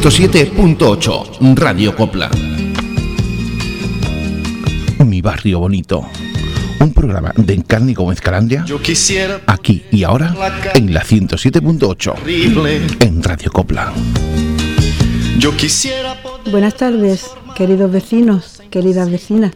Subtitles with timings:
[0.00, 2.30] 107.8 Radio Copla.
[5.04, 6.06] Mi barrio bonito.
[6.78, 8.64] Un programa de Encarni como Escalandia.
[8.64, 10.32] Yo quisiera Aquí y ahora
[10.74, 12.80] en la 107.8 horrible.
[13.00, 13.92] en Radio Copla.
[15.40, 16.16] Yo quisiera
[16.48, 19.50] Buenas tardes, queridos vecinos, queridas vecinas.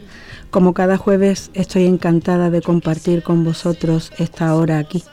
[0.49, 5.05] Como cada jueves estoy encantada de compartir con vosotros esta hora aquí,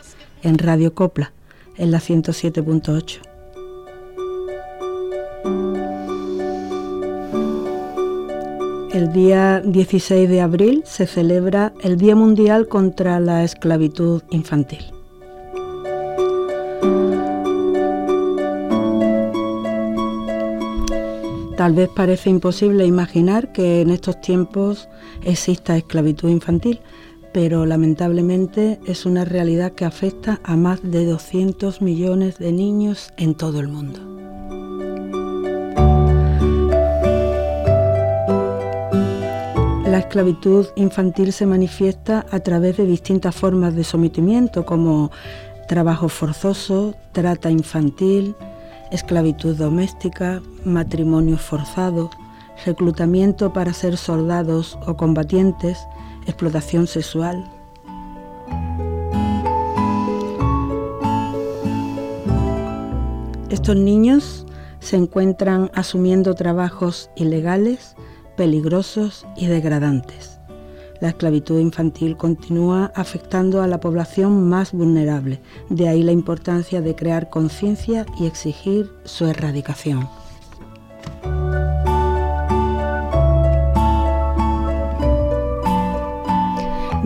[0.42, 1.32] en Radio Copla,
[1.76, 3.29] en la 107.8.
[9.00, 14.84] El día 16 de abril se celebra el Día Mundial contra la Esclavitud Infantil.
[21.56, 24.90] Tal vez parece imposible imaginar que en estos tiempos
[25.24, 26.80] exista esclavitud infantil,
[27.32, 33.34] pero lamentablemente es una realidad que afecta a más de 200 millones de niños en
[33.34, 34.19] todo el mundo.
[39.90, 45.10] La esclavitud infantil se manifiesta a través de distintas formas de sometimiento como
[45.66, 48.36] trabajo forzoso, trata infantil,
[48.92, 52.08] esclavitud doméstica, matrimonio forzado,
[52.64, 55.80] reclutamiento para ser soldados o combatientes,
[56.24, 57.44] explotación sexual.
[63.48, 64.46] Estos niños
[64.78, 67.96] se encuentran asumiendo trabajos ilegales,
[68.40, 70.40] peligrosos y degradantes.
[71.02, 76.94] La esclavitud infantil continúa afectando a la población más vulnerable, de ahí la importancia de
[76.94, 80.08] crear conciencia y exigir su erradicación.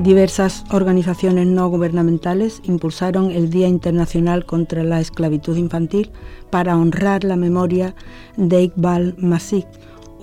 [0.05, 6.13] Diversas organizaciones no gubernamentales impulsaron el Día Internacional contra la Esclavitud Infantil
[6.51, 7.97] para honrar la memoria
[8.37, 9.65] de Iqbal Masih,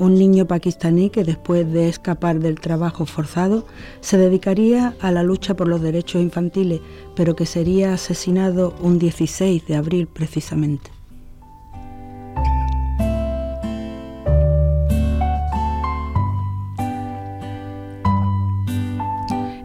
[0.01, 3.67] un niño pakistaní que después de escapar del trabajo forzado
[3.99, 6.81] se dedicaría a la lucha por los derechos infantiles,
[7.15, 10.89] pero que sería asesinado un 16 de abril precisamente.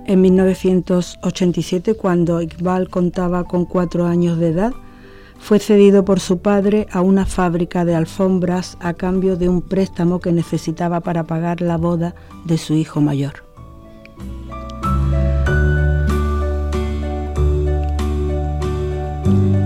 [0.05, 4.73] En 1987, cuando Iqbal contaba con cuatro años de edad,
[5.47, 10.19] fue cedido por su padre a una fábrica de alfombras a cambio de un préstamo
[10.19, 13.45] que necesitaba para pagar la boda de su hijo mayor.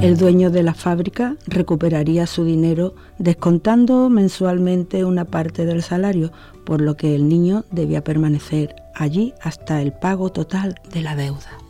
[0.02, 6.30] El dueño de la fábrica recuperaría su dinero descontando mensualmente una parte del salario,
[6.66, 11.69] por lo que el niño debía permanecer allí hasta el pago total de la deuda.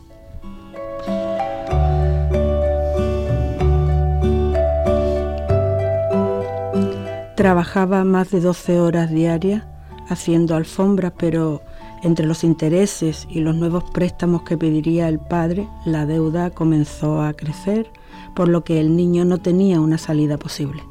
[7.41, 9.63] Trabajaba más de 12 horas diarias
[10.09, 11.63] haciendo alfombras, pero
[12.03, 17.33] entre los intereses y los nuevos préstamos que pediría el padre, la deuda comenzó a
[17.33, 17.87] crecer,
[18.35, 20.83] por lo que el niño no tenía una salida posible.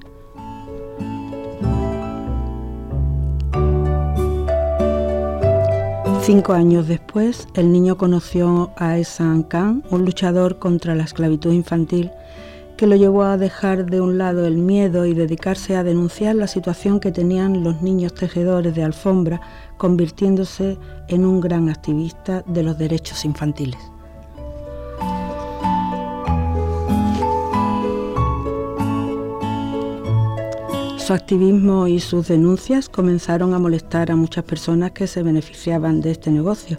[6.23, 12.11] Cinco años después, el niño conoció a Esan Khan, un luchador contra la esclavitud infantil,
[12.81, 16.47] que lo llevó a dejar de un lado el miedo y dedicarse a denunciar la
[16.47, 19.43] situación que tenían los niños tejedores de alfombra,
[19.77, 23.79] convirtiéndose en un gran activista de los derechos infantiles.
[30.97, 36.13] Su activismo y sus denuncias comenzaron a molestar a muchas personas que se beneficiaban de
[36.13, 36.79] este negocio.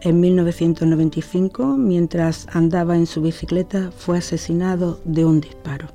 [0.00, 5.88] En 1995, mientras andaba en su bicicleta, fue asesinado de un disparo.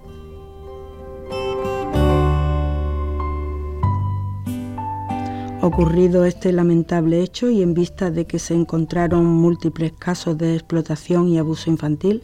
[5.61, 11.29] Ocurrido este lamentable hecho y en vista de que se encontraron múltiples casos de explotación
[11.29, 12.23] y abuso infantil,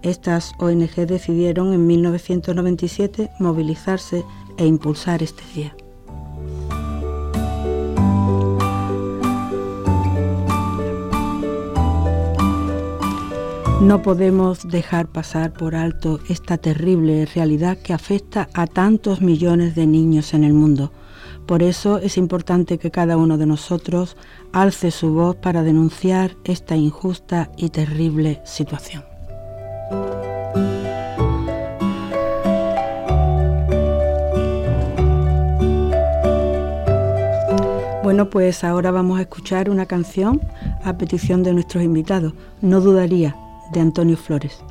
[0.00, 4.24] estas ONG decidieron en 1997 movilizarse
[4.56, 5.76] e impulsar este día.
[13.82, 19.88] No podemos dejar pasar por alto esta terrible realidad que afecta a tantos millones de
[19.88, 20.92] niños en el mundo.
[21.46, 24.16] Por eso es importante que cada uno de nosotros
[24.52, 29.02] alce su voz para denunciar esta injusta y terrible situación.
[38.04, 40.40] Bueno, pues ahora vamos a escuchar una canción
[40.84, 42.32] a petición de nuestros invitados.
[42.60, 43.34] No dudaría,
[43.72, 44.62] de Antonio Flores.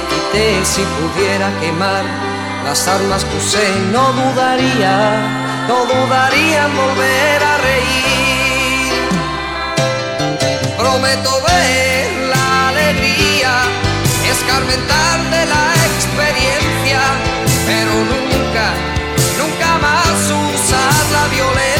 [0.00, 2.04] Que quité, si pudiera quemar
[2.64, 4.94] las armas que usé, no dudaría,
[5.68, 8.94] no dudaría en volver a reír.
[10.76, 13.52] Prometo ver la alegría,
[14.34, 17.00] escarmentar de la experiencia,
[17.66, 18.66] pero nunca,
[19.40, 20.18] nunca más
[20.54, 21.75] usar la violencia.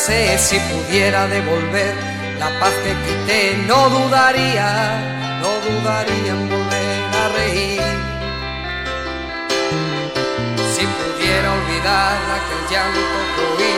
[0.00, 1.94] Si pudiera devolver
[2.38, 4.68] la paz que quité, no dudaría,
[5.42, 7.82] no dudaría en volver a reír.
[10.72, 13.18] Si pudiera olvidar aquel llanto
[13.58, 13.72] que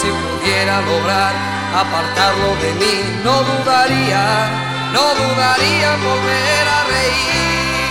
[0.00, 1.34] si pudiera lograr
[1.82, 4.24] apartarlo de mí, no dudaría,
[4.92, 7.90] no dudaría en volver a reír.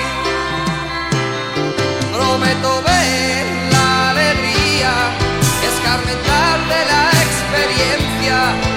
[2.11, 4.91] Prometo ver la alegría,
[5.69, 8.76] escarmentar de la experiencia,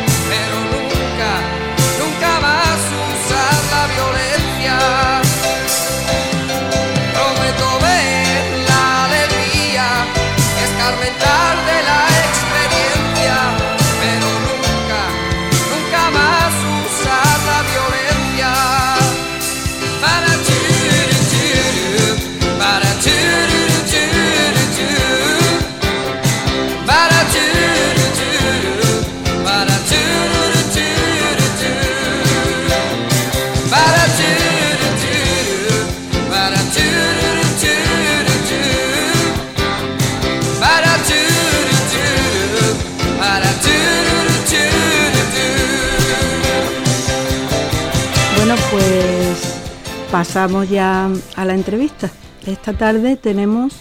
[50.10, 52.10] pasamos ya a la entrevista.
[52.46, 53.80] Esta tarde tenemos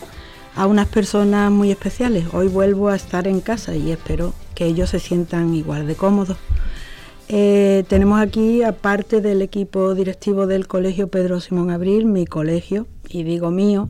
[0.55, 2.25] a unas personas muy especiales.
[2.33, 6.38] Hoy vuelvo a estar en casa y espero que ellos se sientan igual de cómodos.
[7.29, 13.24] Eh, tenemos aquí, aparte del equipo directivo del Colegio Pedro Simón Abril, mi colegio, y
[13.24, 13.89] digo mío,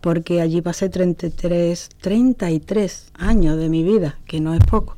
[0.00, 4.96] porque allí pasé 33, 33 años de mi vida, que no es poco.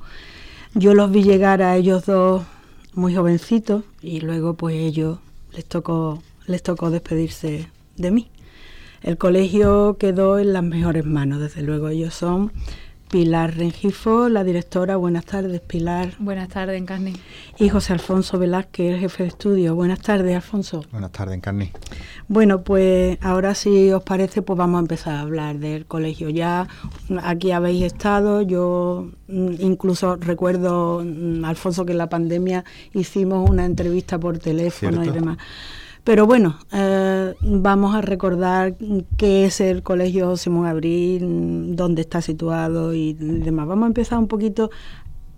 [0.75, 2.43] Yo los vi llegar a ellos dos
[2.95, 5.19] muy jovencitos y luego pues ellos
[5.53, 8.31] les tocó, les tocó despedirse de mí.
[9.03, 11.89] El colegio quedó en las mejores manos, desde luego.
[11.89, 12.53] Ellos son
[13.11, 14.97] Pilar Rengifo, la directora.
[14.97, 16.13] Buenas tardes, Pilar.
[16.19, 17.15] Buenas tardes, Encarni.
[17.59, 19.75] Y José Alfonso Velázquez, el jefe de estudio.
[19.75, 20.85] Buenas tardes, Alfonso.
[20.91, 21.71] Buenas tardes, Encarni.
[22.27, 26.29] Bueno, pues ahora si os parece, pues vamos a empezar a hablar del colegio.
[26.29, 26.69] Ya
[27.23, 33.65] aquí habéis estado, yo mm, incluso recuerdo, mm, Alfonso, que en la pandemia hicimos una
[33.65, 35.39] entrevista por teléfono y demás.
[36.09, 38.77] Pero bueno, eh, vamos a recordar
[39.19, 43.69] qué es el Colegio Simón Abril, dónde está situado y demás.
[43.69, 44.71] Vamos a empezar un poquito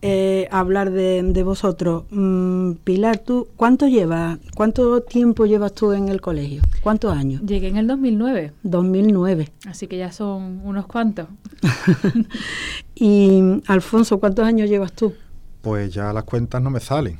[0.00, 2.04] eh, a hablar de, de vosotros.
[2.10, 4.38] Mm, Pilar, ¿tú cuánto llevas?
[4.54, 6.62] ¿Cuánto tiempo llevas tú en el colegio?
[6.84, 7.42] ¿Cuántos años?
[7.42, 9.48] Llegué en el 2009, 2009.
[9.66, 11.26] así que ya son unos cuantos.
[12.94, 15.14] Y Alfonso, ¿cuántos años llevas tú?
[15.62, 17.16] Pues ya las cuentas no me salen,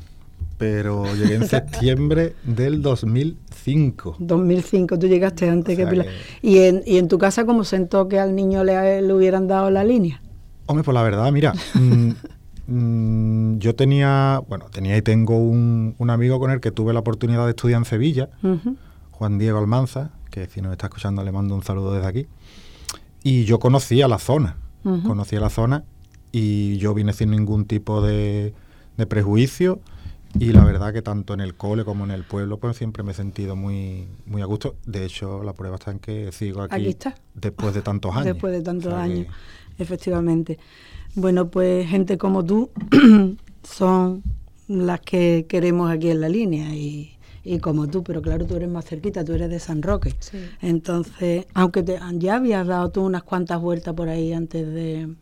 [0.61, 4.17] pero llegué en septiembre del 2005.
[4.19, 6.07] 2005, tú llegaste antes O que Pilar.
[6.07, 9.49] que- ¿Y, en, ¿Y en tu casa cómo sentó que al niño le, le hubieran
[9.49, 10.21] dado la línea?
[10.67, 12.11] Hombre, pues la verdad, mira, mm,
[12.67, 17.01] mm, yo tenía, bueno, tenía y tengo un, un amigo con el que tuve la
[17.01, 18.29] oportunidad de estudiar en Sevilla.
[19.13, 22.27] Juan Diego Almanza, que si nos está escuchando le mando un saludo desde aquí.
[23.23, 25.09] Y yo conocía la zona, Ujú.
[25.09, 25.85] conocía la zona
[26.33, 28.53] y yo vine sin ningún tipo de,
[28.99, 29.81] de prejuicio
[30.39, 33.13] y la verdad que tanto en el cole como en el pueblo pues siempre me
[33.13, 34.77] he sentido muy, muy a gusto.
[34.87, 37.15] De hecho, la prueba está en que sigo aquí, Aquí está.
[37.35, 38.27] después de tantos años.
[38.27, 39.27] Después de tantos O sea que- años,
[39.79, 40.59] efectivamente.
[41.15, 42.71] Bueno, pues gente como tú
[43.65, 44.23] son
[44.69, 48.69] las que queremos aquí en la línea y, y como tú, pero claro, tú eres
[48.69, 50.15] más cerquita, tú eres de San Roque.
[50.21, 50.39] Sí.
[50.63, 55.13] Entonces, aunque te, ya habías dado tú unas cuantas vueltas por ahí antes de,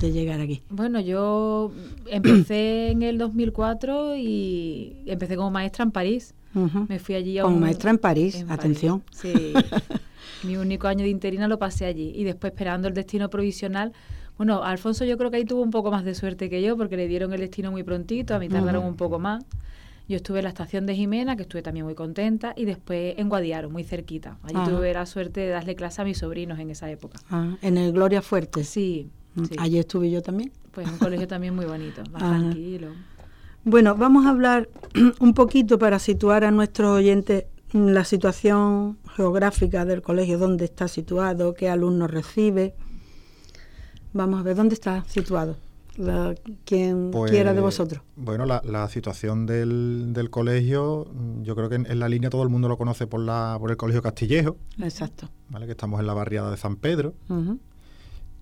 [0.00, 0.62] de llegar aquí.
[0.68, 1.72] Bueno, yo
[2.06, 6.34] empecé en el 2004 y empecé como maestra en París.
[6.88, 9.02] Me fui allí a Como un- maestra en París, en atención.
[9.10, 9.52] Sí.
[10.42, 13.92] Mi único año de interina lo pasé allí y después esperando el destino provisional.
[14.38, 16.96] Bueno, Alfonso yo creo que ahí tuvo un poco más de suerte que yo porque
[16.96, 19.44] le dieron el destino muy prontito, a mí tardaron un poco más.
[20.08, 23.28] Yo estuve en la estación de Jimena, que estuve también muy contenta, y después en
[23.28, 24.38] Guadiaro, muy cerquita.
[24.44, 24.70] Allí Ajá.
[24.70, 27.18] tuve la suerte de darle clase a mis sobrinos en esa época.
[27.28, 28.62] Ah, en el Gloria Fuerte.
[28.62, 29.10] Sí,
[29.44, 29.54] sí.
[29.58, 30.52] Allí estuve yo también.
[30.72, 32.38] Pues un colegio también muy bonito, más Ajá.
[32.38, 32.88] tranquilo.
[33.64, 34.68] Bueno, vamos a hablar
[35.20, 41.54] un poquito para situar a nuestros oyentes la situación geográfica del colegio, dónde está situado,
[41.54, 42.74] qué alumnos recibe.
[44.12, 45.56] Vamos a ver, ¿dónde está situado?
[45.96, 48.02] La- quien Pues, quiera de vosotros.
[48.16, 51.06] Bueno, la, la situación del, del colegio,
[51.42, 53.70] yo creo que en, en la línea todo el mundo lo conoce por, la, por
[53.70, 55.30] el Colegio Castillejo, Exacto.
[55.48, 55.64] ¿vale?
[55.66, 57.14] que estamos en la barriada de San Pedro.
[57.28, 57.58] Ujú.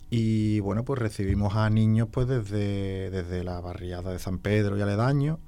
[0.09, 4.81] Y bueno, pues recibimos a niños pues desde, desde la barriada de San Pedro y
[4.81, 5.39] aledaños.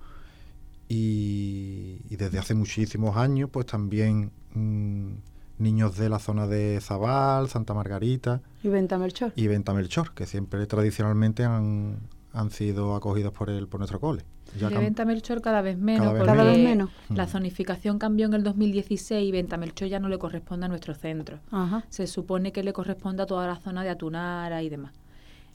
[0.90, 5.12] Y, y desde hace muchísimos años, pues también mm,
[5.60, 9.34] niños de la zona de Zabal, Santa Margarita Y Venta Melchor.
[9.36, 12.00] y Venta Melchor, que siempre tradicionalmente han,
[12.34, 14.24] han sido acogidos por el, por nuestro cole.
[14.60, 16.46] Ya de Venta Melchor cada vez menos, Cada vez porque menos.
[16.46, 16.90] Cada vez menos.
[17.18, 17.30] la Mm.
[17.30, 21.40] zonificación cambió en el 2016 y Venta Melchor ya no le corresponde a nuestro centro.
[21.52, 21.84] Ajá.
[21.90, 24.94] Se supone que le corresponde a toda la zona de Atunara y demás.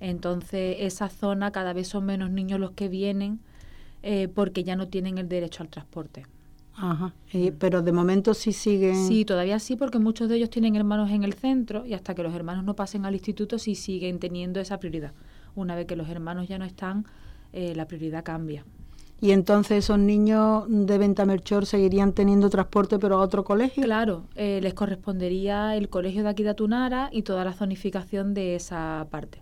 [0.00, 3.40] Entonces, esa zona cada vez son menos niños los que vienen
[4.02, 6.26] eh, porque ya no tienen el derecho al transporte.
[6.74, 7.14] Ajá.
[7.32, 8.96] Y- pero de momento sí siguen.
[9.06, 12.22] Sí, todavía sí, porque muchos de ellos tienen hermanos en el centro y hasta que
[12.24, 15.12] los hermanos no pasen al instituto sí siguen teniendo esa prioridad.
[15.54, 17.06] Una vez que los hermanos ya no están,
[17.52, 18.64] eh, la prioridad cambia.
[19.20, 23.84] Y entonces esos niños de Venta Melchor seguirían teniendo transporte, pero a otro colegio.
[23.84, 28.56] Claro, eh, les correspondería el colegio de aquí de Atunara y toda la zonificación de
[28.56, 29.40] esa parte.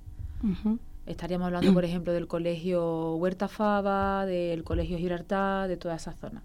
[1.07, 6.43] Estaríamos hablando, por ejemplo, del colegio Huerta Fava, del colegio Gibraltar, de toda esa zona.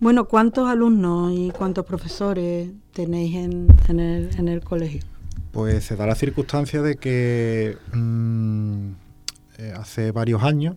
[0.00, 5.02] Bueno, ¿cuántos alumnos y cuántos profesores tenéis en, en el, en el colegio?
[5.52, 8.88] Pues se da la circunstancia de que mm,
[9.58, 10.76] eh, hace varios años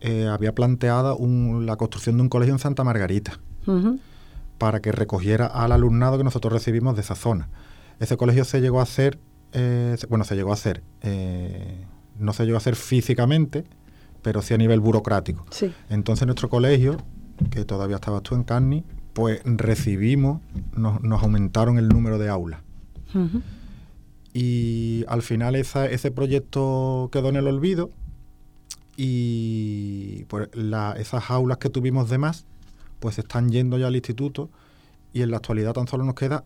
[0.00, 3.38] eh, había planteado un- la construcción de un colegio en Santa Margarita
[4.58, 7.48] para que recogiera al alumnado que nosotros recibimos de esa zona.
[7.98, 9.18] Ese colegio se llegó a hacer,
[9.52, 11.84] eh, bueno, se llegó a hacer, eh,
[12.18, 13.64] no se llegó a hacer físicamente,
[14.22, 15.44] pero sí a nivel burocrático.
[15.50, 15.72] Sí.
[15.90, 16.96] Entonces nuestro colegio,
[17.50, 18.84] que todavía estabas tú en Carni,
[19.14, 20.40] pues recibimos,
[20.76, 22.60] nos, nos aumentaron el número de aulas.
[24.38, 27.88] Y al final esa- ese proyecto quedó en el olvido
[28.96, 32.44] y pues, la- esas aulas que tuvimos de más
[33.00, 34.48] pues están yendo ya al instituto
[35.12, 36.44] y en la actualidad tan solo nos queda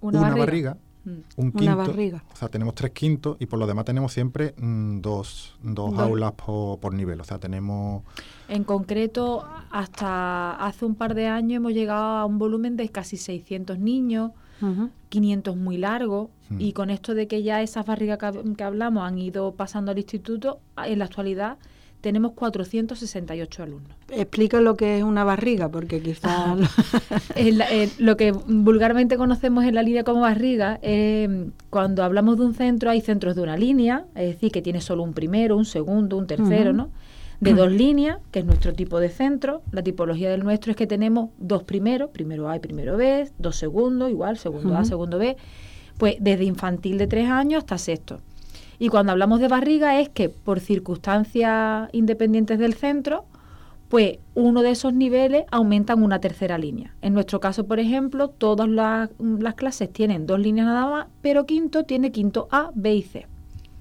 [0.00, 0.44] Una, una, barriga.
[0.44, 1.10] barriga, Mm.
[1.36, 1.76] un Una quinto.
[1.76, 2.24] barriga.
[2.32, 5.98] O sea, tenemos tres quintos y por lo demás tenemos siempre mm, dos, dos Dos.
[6.00, 7.20] aulas po- por nivel.
[7.20, 8.02] O sea, tenemos
[8.48, 13.16] En concreto, hasta hace un par de años hemos llegado a un volumen de casi
[13.18, 14.90] 600 niños, Ujú.
[15.08, 16.60] 500 muy largos, Mm.
[16.60, 19.90] y con esto de que ya esas barrigas que, hab- que hablamos han ido pasando
[19.92, 21.56] al instituto, a- en la actualidad
[22.02, 23.96] tenemos 468 alumnos.
[24.10, 26.58] Explica lo que es una barriga, porque quizás...
[27.34, 27.58] En
[27.98, 32.90] lo que vulgarmente conocemos en la línea como barriga, eh, cuando hablamos de un centro,
[32.90, 36.26] hay centros de una línea, es decir, que tiene solo un primero, un segundo, un
[36.26, 36.72] tercero.
[36.74, 36.90] ¿no?
[37.44, 39.62] De dos líneas, que es nuestro tipo de centro.
[39.70, 43.56] La tipología del nuestro es que tenemos dos primeros, primero A y primero B, dos
[43.56, 45.36] segundos, igual, segundo A, segundo B,
[45.98, 48.20] pues desde infantil de tres años hasta sexto.
[48.78, 53.24] Y cuando hablamos de barriga es que por circunstancias independientes del centro,
[53.88, 56.94] pues uno de esos niveles aumentan una tercera línea.
[57.00, 61.46] En nuestro caso, por ejemplo, todas las, las clases tienen dos líneas nada más, pero
[61.46, 63.26] quinto tiene quinto A, B y C.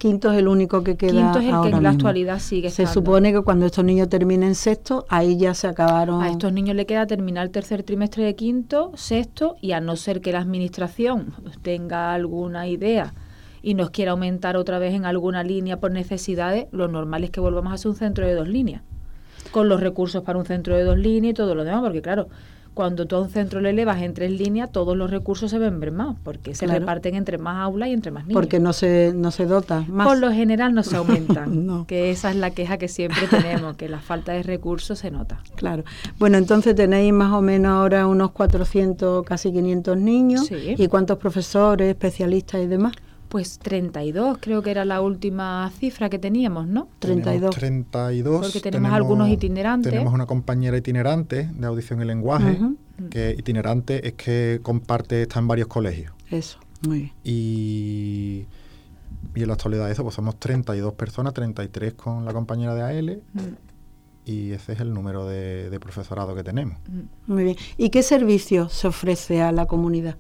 [0.04, 1.92] Quinto es el único que queda Quinto es el que ahora en la mismo.
[1.94, 2.94] actualidad sigue Se estando.
[3.06, 6.22] supone que cuando estos niños terminen sexto, ahí ya se acabaron...
[6.22, 9.96] A estos niños le queda terminar el tercer trimestre de quinto, sexto, y a no
[9.96, 13.14] ser que la administración tenga alguna idea
[13.62, 17.40] y nos quiera aumentar otra vez en alguna línea por necesidades, lo normal es que
[17.40, 18.82] volvamos a hacer un centro de dos líneas,
[19.52, 22.28] con los recursos para un centro de dos líneas y todo lo demás, porque claro,
[22.74, 25.74] cuando tú a un centro le elevas en tres líneas, todos los recursos se ven
[25.94, 26.80] más, porque se Claro.
[26.80, 28.34] reparten entre más aulas y entre más niños.
[28.40, 30.08] Porque no se, no se dota más.
[30.08, 31.86] Por lo general no se aumentan, No.
[31.88, 35.40] que esa es la queja que siempre tenemos, que la falta de recursos se nota.
[35.56, 35.84] Claro.
[36.20, 40.46] Bueno, entonces tenéis más o menos ahora unos 400, casi 500 niños.
[40.48, 40.76] Sí.
[40.78, 42.94] ¿Y cuántos profesores, especialistas y demás?
[43.34, 46.88] Pues 32 creo que era la última cifra que teníamos, ¿no?
[47.00, 47.56] 32.
[47.56, 48.42] 32.
[48.46, 49.92] Porque tenemos algunos itinerantes.
[49.92, 52.60] Tenemos una compañera itinerante de audición y lenguaje,
[53.10, 56.14] que iterante es que comparte, está en varios colegios.
[56.30, 57.12] Eso, muy bien.
[57.24, 58.46] Y,
[59.34, 63.22] y en la actualidad eso, pues somos 32 personas, 33 con la compañera de AL,
[63.34, 63.40] Mm,
[64.26, 66.78] y ese es el número de, de profesorado que tenemos.
[66.88, 67.34] mm.
[67.34, 67.56] Muy bien.
[67.78, 70.18] ¿Y qué servicio se ofrece a la comunidad?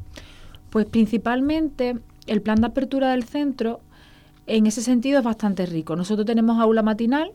[0.71, 3.81] Pues principalmente el plan de apertura del centro
[4.47, 5.95] en ese sentido es bastante rico.
[5.95, 7.31] Nosotros tenemos aula matinal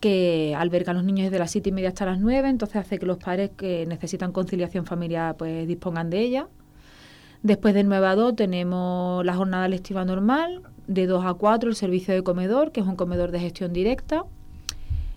[0.00, 2.98] que alberga a los niños desde las siete y media hasta las 9, entonces hace
[2.98, 6.48] que los padres que necesitan conciliación familiar pues dispongan de ella.
[7.42, 11.76] Después de 9 a 2 tenemos la jornada lectiva normal, de 2 a 4 el
[11.76, 14.24] servicio de comedor, que es un comedor de gestión directa,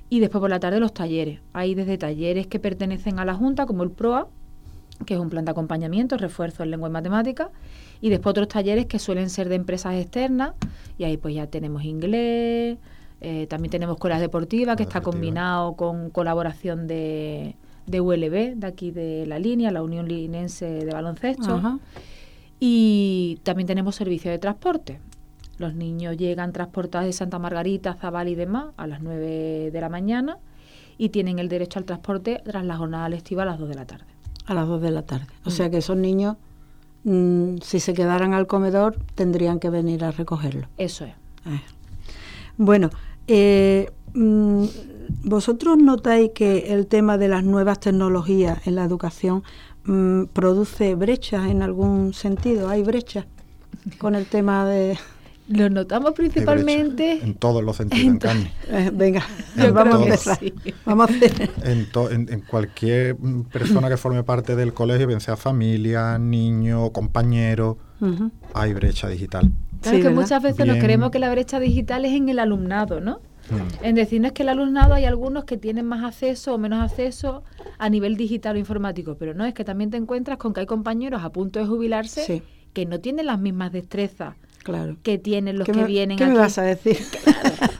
[0.09, 1.41] y después por la tarde los talleres.
[1.51, 4.27] Hay desde talleres que pertenecen a la Junta, como el PROA,
[5.05, 7.51] que es un plan de acompañamiento, refuerzo en lengua y matemática,
[8.01, 10.53] y después otros talleres que suelen ser de empresas externas,
[10.97, 12.77] y ahí pues ya tenemos inglés,
[13.21, 17.55] eh, también tenemos escuelas deportivas, que está combinado con colaboración de,
[17.87, 21.79] de ULB, de aquí de la línea, la Unión Linense de Baloncesto, Ajá.
[22.59, 24.99] y también tenemos servicio de transporte.
[25.57, 29.89] Los niños llegan transportados de Santa Margarita, Zabal y demás a las 9 de la
[29.89, 30.37] mañana
[30.99, 33.85] y tienen el derecho al transporte tras la jornada lectiva a las 2 de la
[33.85, 34.05] tarde.
[34.47, 35.27] A las 2 de la tarde.
[35.45, 35.51] O Mm.
[35.51, 36.35] sea que esos niños,
[37.03, 40.67] mm, si se quedaran al comedor, tendrían que venir a recogerlo.
[40.77, 41.13] Eso es.
[41.45, 41.61] Ah.
[42.57, 42.89] Bueno,
[43.27, 44.65] eh, mm,
[45.25, 49.43] ¿vosotros notáis que el tema de las nuevas tecnologías en la educación
[50.33, 52.67] produce brechas en algún sentido?
[52.69, 53.25] ¿Hay brechas
[53.99, 54.97] con el tema de...?
[55.49, 57.19] Lo notamos principalmente...
[57.23, 58.51] En todos los sentidos, en carne.
[58.69, 59.23] Eh, venga,
[59.55, 60.39] Yo vamos a creo que empezar.
[60.39, 60.53] sí.
[60.85, 61.49] Vamos a hacer...
[61.63, 63.15] En, to- en- en cualquier
[63.51, 67.77] persona que forme parte del colegio, bien sea familia, niño, compañero,
[68.53, 69.51] hay brecha digital.
[69.81, 70.21] Claro Sí, que ¿verdad?
[70.21, 73.19] muchas veces nos creemos que la brecha digital es en el alumnado, ¿no?
[73.49, 73.85] Mm.
[73.85, 76.81] En decir, no es que el alumnado hay algunos que tienen más acceso o menos
[76.83, 77.43] acceso
[77.77, 80.65] a nivel digital o informático, pero no, es que también te encuentras con que hay
[80.65, 82.41] compañeros a punto de jubilarse Sí.
[82.73, 84.35] que no tienen las mismas destrezas
[84.67, 84.97] Claro.
[85.01, 86.33] que tienen los ¿Qué que me, vienen ¿qué aquí.
[86.33, 86.97] me vas a decir?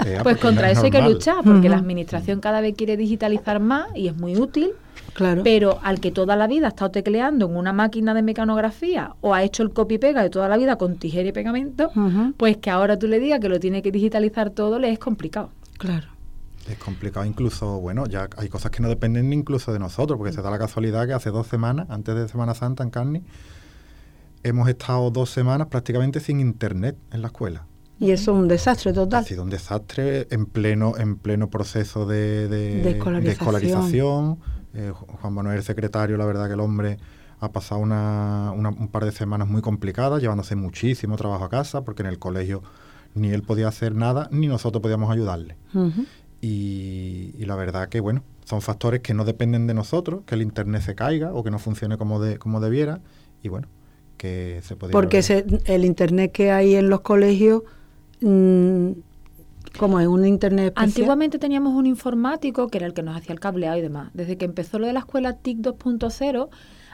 [0.08, 2.76] Eh, Pues porque contra no es eso hay que luchar, porque la administración cada vez
[2.78, 4.70] quiere digitalizar más y es muy útil,
[5.14, 5.42] Claro.
[5.44, 9.34] pero al que toda la vida ha estado tecleando en una máquina de mecanografía o
[9.34, 11.92] ha hecho el copy-pega de toda la vida con tijera y pegamento,
[12.38, 15.50] pues que ahora tú le digas que lo tiene que digitalizar todo le es complicado.
[15.78, 16.08] Claro.
[16.70, 20.42] Es complicado, incluso, bueno, ya hay cosas que no dependen incluso de nosotros, porque se
[20.42, 23.24] da la casualidad que hace dos semanas, antes de Semana Santa en Carni,
[24.44, 27.66] hemos estado dos semanas prácticamente sin internet en la escuela.
[28.00, 29.26] Y eso es un desastre Ha total.
[29.26, 33.24] sido un desastre en pleno, en pleno proceso de, de- De escolarización.
[33.24, 34.40] de escolarización.
[34.74, 36.98] Eh, Ju- Juan Manuel, el secretario, la verdad que el hombre
[37.40, 41.84] ha pasado una- una- un par de semanas muy complicadas, llevándose muchísimo trabajo a casa,
[41.84, 42.62] porque en el colegio
[43.16, 45.58] ni él podía hacer nada, ni nosotros podíamos ayudarle.
[46.42, 50.42] Y, y la verdad que, bueno, son factores que no dependen de nosotros, que el
[50.44, 53.02] Internet se caiga o que no funcione como, de, como debiera.
[53.42, 53.68] Y bueno,
[54.18, 54.92] que se podría...
[54.94, 57.64] Porque ese- el internet que hay en los colegios,
[58.22, 58.90] mm,
[59.80, 60.86] como es un internet especial.
[60.90, 64.10] Antiguamente teníamos un informático que era el que nos hacía el cableado y demás.
[64.14, 66.50] Desde que empezó lo de la escuela TIC 2.0,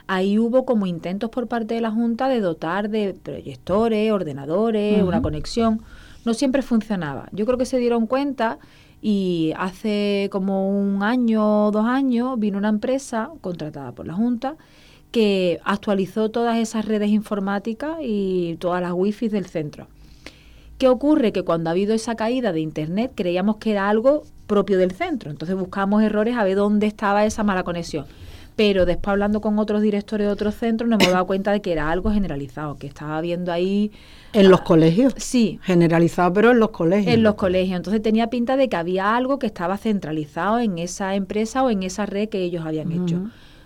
[0.07, 5.21] ahí hubo como intentos por parte de la Junta de dotar de proyectores, ordenadores, una
[5.21, 5.81] conexión.
[6.25, 7.29] No siempre funcionaba.
[7.31, 8.59] Yo creo que se dieron cuenta
[9.01, 14.55] y hace como un año o dos años vino una empresa contratada por la Junta
[15.13, 19.85] que actualizó todas esas redes informáticas y todas las wifi del centro.
[20.79, 21.31] ¿Qué ocurre?
[21.31, 25.29] Que cuando ha habido esa caída de Internet creíamos que era algo propio del centro.
[25.29, 28.05] Entonces buscamos errores a ver dónde estaba esa mala conexión.
[28.55, 31.71] Pero después hablando con otros directores de otros centros nos hemos dado cuenta de que
[31.71, 33.91] era algo generalizado, que estaba habiendo ahí...
[34.33, 35.13] En los colegios.
[35.17, 37.13] Sí, Generalizado, pero en los colegios.
[37.13, 37.77] en los colegios.
[37.77, 41.83] Entonces tenía pinta de que había algo que estaba centralizado en esa empresa o en
[41.83, 43.21] esa red que ellos habían hecho.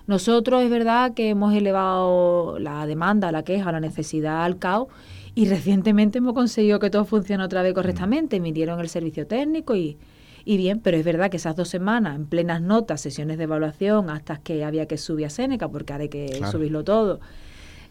[0.08, 4.88] Nosotros es verdad que hemos elevado la demanda, la queja, la necesidad al CAO
[5.36, 8.40] y recientemente hemos conseguido que todo funcione otra vez correctamente.
[8.40, 9.98] Midieron el servicio técnico y,
[10.46, 14.10] y bien, pero es verdad que esas dos semanas, en plenas notas, sesiones de evaluación,
[14.10, 16.52] hasta que había que subir a Seneca, porque ahora hay que Claro.
[16.54, 17.20] subirlo todo,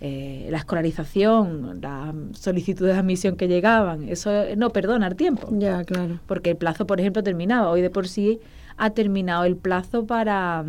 [0.01, 5.85] eh, la escolarización, las solicitudes de admisión que llegaban, eso no perdona el tiempo Ya,
[5.85, 6.19] claro.
[6.27, 7.71] porque el plazo, por ejemplo, terminaba.
[7.71, 8.41] Hoy de por sí
[8.79, 10.65] ha terminado el plazo para,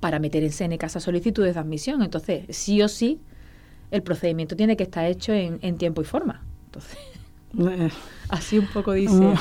[0.00, 2.02] para meter en Seneca esas solicitudes de admisión.
[2.02, 3.20] Entonces, sí o sí,
[3.90, 6.42] el procedimiento tiene que estar hecho en, en tiempo y forma.
[6.66, 6.98] Entonces,
[7.58, 7.90] Eh,
[8.28, 9.34] así un poco dice.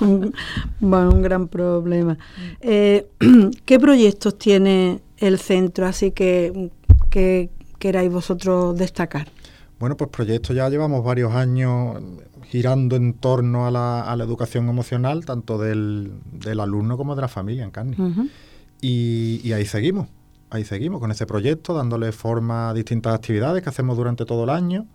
[0.00, 0.34] un,
[0.80, 2.18] bueno, un gran problema.
[2.60, 3.06] Eh,
[3.64, 6.70] ¿Qué proyectos tiene el centro así que,
[7.10, 9.28] que queráis vosotros destacar?
[9.78, 12.00] Bueno, pues proyectos ya llevamos varios años
[12.44, 17.22] girando en torno a la, a la educación emocional, tanto del, del, alumno como de
[17.22, 17.96] la familia en Carni.
[18.82, 20.08] Y, y, ahí seguimos,
[20.50, 24.50] ahí seguimos con ese proyecto, dándole forma a distintas actividades que hacemos durante todo el
[24.50, 24.86] año.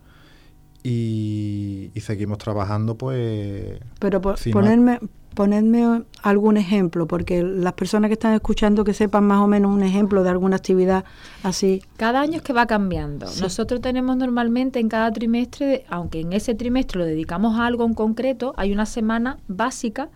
[0.84, 3.80] Y, y seguimos trabajando, pues.
[3.98, 5.00] Pero por, ponerme,
[5.34, 9.82] ponedme algún ejemplo, porque las personas que están escuchando que sepan más o menos un
[9.82, 11.04] ejemplo de alguna actividad
[11.42, 11.82] así.
[11.96, 13.26] Cada año es que va cambiando.
[13.26, 13.40] Sí.
[13.40, 17.94] Nosotros tenemos normalmente en cada trimestre, aunque en ese trimestre lo dedicamos a algo en
[17.94, 20.10] concreto, hay una semana básica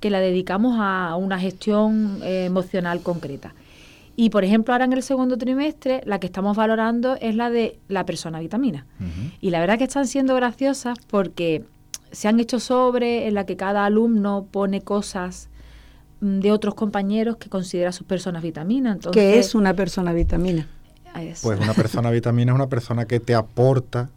[0.00, 3.54] que la dedicamos a una gestión eh, emocional concreta.
[4.16, 7.78] Y por ejemplo, ahora en el segundo trimestre, la que estamos valorando es la de
[7.88, 8.86] la persona vitamina.
[9.00, 9.32] Uh -huh.
[9.40, 11.64] Y la verdad que están siendo graciosas porque
[12.12, 15.48] se han hecho sobre en la que cada alumno pone cosas
[16.20, 18.92] mm, de otros compañeros que considera sus personas vitamina.
[18.92, 20.68] Entonces, ¿Qué es una persona vitamina?
[21.20, 21.42] Es.
[21.42, 24.10] Pues una persona vitamina es una persona que te aporta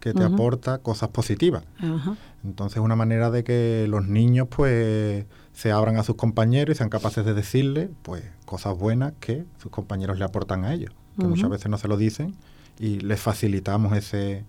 [0.00, 0.34] que te uh -huh.
[0.34, 1.62] aporta cosas positivas.
[1.82, 2.16] Uh -huh.
[2.42, 6.88] Entonces, una manera de que los niños pues se abran a sus compañeros y sean
[6.88, 11.26] capaces de decirle pues cosas buenas que sus compañeros le aportan a ellos, que uh
[11.26, 11.30] -huh.
[11.30, 12.34] muchas veces no se lo dicen
[12.78, 14.44] y les facilitamos ese,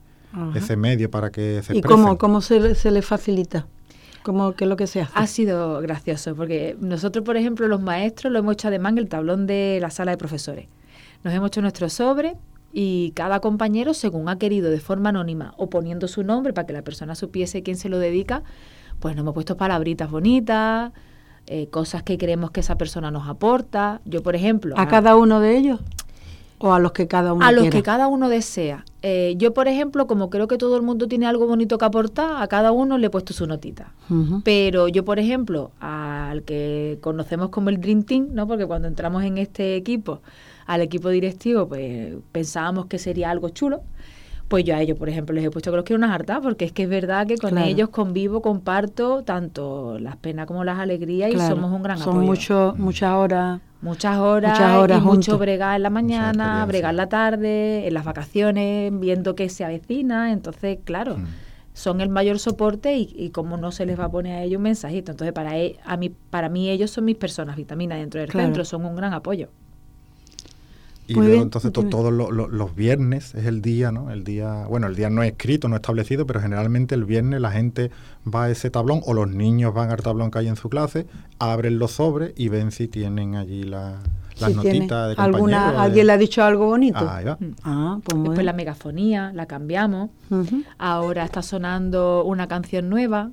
[0.56, 3.68] ese medio para que se ¿Y cómo, cómo se, se le facilita?
[4.24, 5.12] ¿Cómo, ¿Qué es lo que se hace?
[5.16, 9.10] Ha sido gracioso, porque nosotros, por ejemplo, los maestros lo hemos hecho además en el
[9.10, 10.68] tablón de la sala de profesores.
[11.24, 12.36] Nos hemos hecho nuestro sobre
[12.74, 16.74] y cada compañero, según ha querido, de forma anónima o poniendo su nombre para que
[16.74, 18.44] la persona supiese quién se lo dedica,
[19.00, 20.92] pues nos hemos puesto palabritas bonitas,
[21.48, 24.00] eh, cosas que creemos que esa persona nos aporta.
[24.06, 24.76] Yo, por ejemplo...
[24.78, 25.80] ¿A, a cada uno de ellos?
[26.60, 27.64] ¿O a los que cada uno A quiera?
[27.64, 28.86] los que cada uno desea.
[29.02, 32.40] Eh, yo, por ejemplo, como creo que todo el mundo tiene algo bonito que aportar,
[32.40, 33.92] a cada uno le he puesto su notita.
[34.12, 34.42] Uh -huh.
[34.46, 38.48] Pero yo, por ejemplo, al que conocemos como el Dream Team, ¿no?
[38.48, 40.22] porque cuando entramos en este equipo,
[40.72, 43.82] al equipo directivo, pues pensábamos que sería algo chulo.
[44.48, 46.64] Pues yo a ellos, por ejemplo, les he puesto que los quiero unas hartas, porque
[46.64, 47.68] es que es verdad que con claro.
[47.68, 51.54] ellos convivo, comparto tanto las penas como las alegrías claro.
[51.54, 52.28] y somos un gran Son apoyo.
[52.28, 53.62] Mucho, muchas horas.
[53.82, 55.18] Muchas horas, muchas horas y juntos.
[55.18, 59.66] mucho bregar en la mañana, bregar en la tarde, en las vacaciones, viendo que se
[59.66, 60.32] avecina.
[60.32, 61.26] Entonces, claro, mm.
[61.74, 64.58] son el mayor soporte y, y como no se les va a poner a ellos
[64.58, 65.12] un mensajito.
[65.12, 68.48] Entonces, para, e, a mí, para mí ellos son mis personas vitaminas dentro del claro.
[68.48, 69.50] centro, son un gran apoyo.
[71.12, 74.12] Y Muy luego, bien, entonces to, todos lo, lo, los viernes es el día, ¿no?
[74.12, 77.52] El día, bueno, el día no es escrito, no establecido, pero generalmente el viernes la
[77.52, 77.92] gente
[78.26, 81.08] va a ese tablón o los niños van al tablón que hay en su clase,
[81.38, 84.00] abren los sobres y ven si tienen allí la,
[84.40, 85.78] las si notitas de alguna, de...
[85.80, 87.00] ¿Alguien le ha dicho algo bonito?
[87.10, 87.38] Ahí va.
[87.64, 88.46] Ah, pues Después bien.
[88.46, 90.12] la megafonía, la cambiamos.
[90.30, 90.64] Uh -huh.
[90.78, 93.32] Ahora está sonando una canción nueva.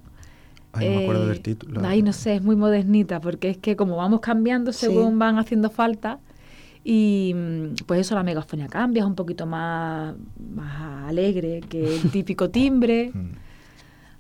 [0.73, 1.81] Ay, no eh, me acuerdo del título.
[1.85, 5.19] Ay, no sé, es muy modernita, porque es que como vamos cambiando según sí.
[5.19, 6.19] van haciendo falta,
[6.85, 7.35] y
[7.87, 13.13] pues eso, la megafonía cambia, es un poquito más, más alegre que el típico timbre.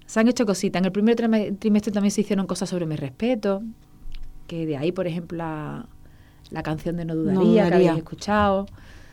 [0.06, 0.80] se han hecho cositas.
[0.80, 3.62] En el primer trimestre también se hicieron cosas sobre mi respeto,
[4.46, 5.86] que de ahí, por ejemplo, la,
[6.50, 8.66] la canción de No dudaría, no dudaría, que habéis escuchado.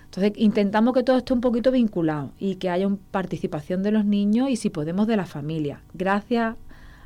[0.06, 4.06] Entonces, intentamos que todo esté un poquito vinculado y que haya una participación de los
[4.06, 5.82] niños y, si podemos, de la familia.
[5.94, 6.56] Gracias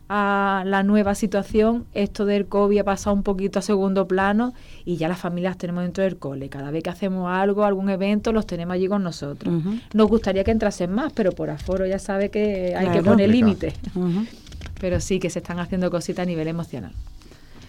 [0.09, 4.97] a la nueva situación, esto del COVID ha pasado un poquito a segundo plano y
[4.97, 6.49] ya las familias tenemos dentro del cole.
[6.49, 9.53] Cada vez que hacemos algo, algún evento, los tenemos allí con nosotros.
[9.53, 9.81] Uh -huh.
[9.93, 13.29] Nos gustaría que entrasen más, pero por aforo ya sabe que hay claro, que poner
[13.29, 13.75] límites.
[13.93, 14.27] Uh -huh.
[14.81, 16.91] Pero sí que se están haciendo cositas a nivel emocional.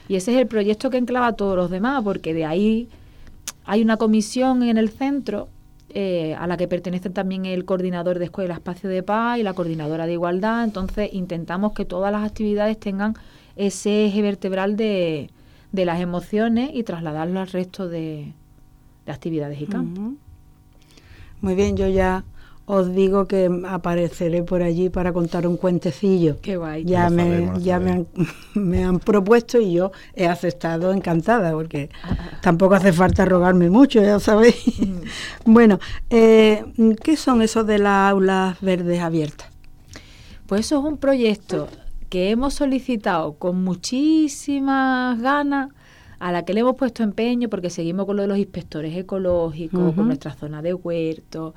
[0.08, 2.88] Y ese es el proyecto que enclava a todos los demás, porque de ahí
[3.66, 5.48] hay una comisión en el centro
[5.94, 9.54] eh, a la que pertenece también el coordinador de Escuela Espacio de Paz y la
[9.54, 10.64] coordinadora de Igualdad.
[10.64, 13.14] Entonces intentamos que todas las actividades tengan
[13.56, 15.30] ese eje vertebral de,
[15.72, 18.32] de las emociones y trasladarlo al resto de,
[19.06, 20.14] de actividades y campos.
[21.40, 22.24] Muy bien, yo ya
[22.66, 26.36] os digo que apareceré por allí para contar un cuentecillo.
[26.40, 26.84] Qué guay.
[26.84, 28.06] Ya, me, sabemos, ya me, han,
[28.54, 31.90] me, han, propuesto y yo he aceptado encantada, porque
[32.42, 34.78] tampoco hace falta rogarme mucho, ya sabéis.
[34.78, 35.00] Mm.
[35.52, 36.64] bueno, eh,
[37.02, 39.48] ¿qué son esos de las aulas verdes abiertas?
[40.46, 41.68] Pues eso es un proyecto
[42.08, 45.70] que hemos solicitado con muchísimas ganas
[46.18, 49.80] a la que le hemos puesto empeño porque seguimos con lo de los inspectores ecológicos,
[49.80, 49.94] uh -huh.
[49.94, 51.54] con nuestra zona de huertos,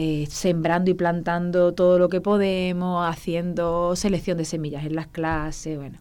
[0.00, 5.76] eh, sembrando y plantando todo lo que podemos, haciendo selección de semillas en las clases,
[5.76, 5.98] bueno.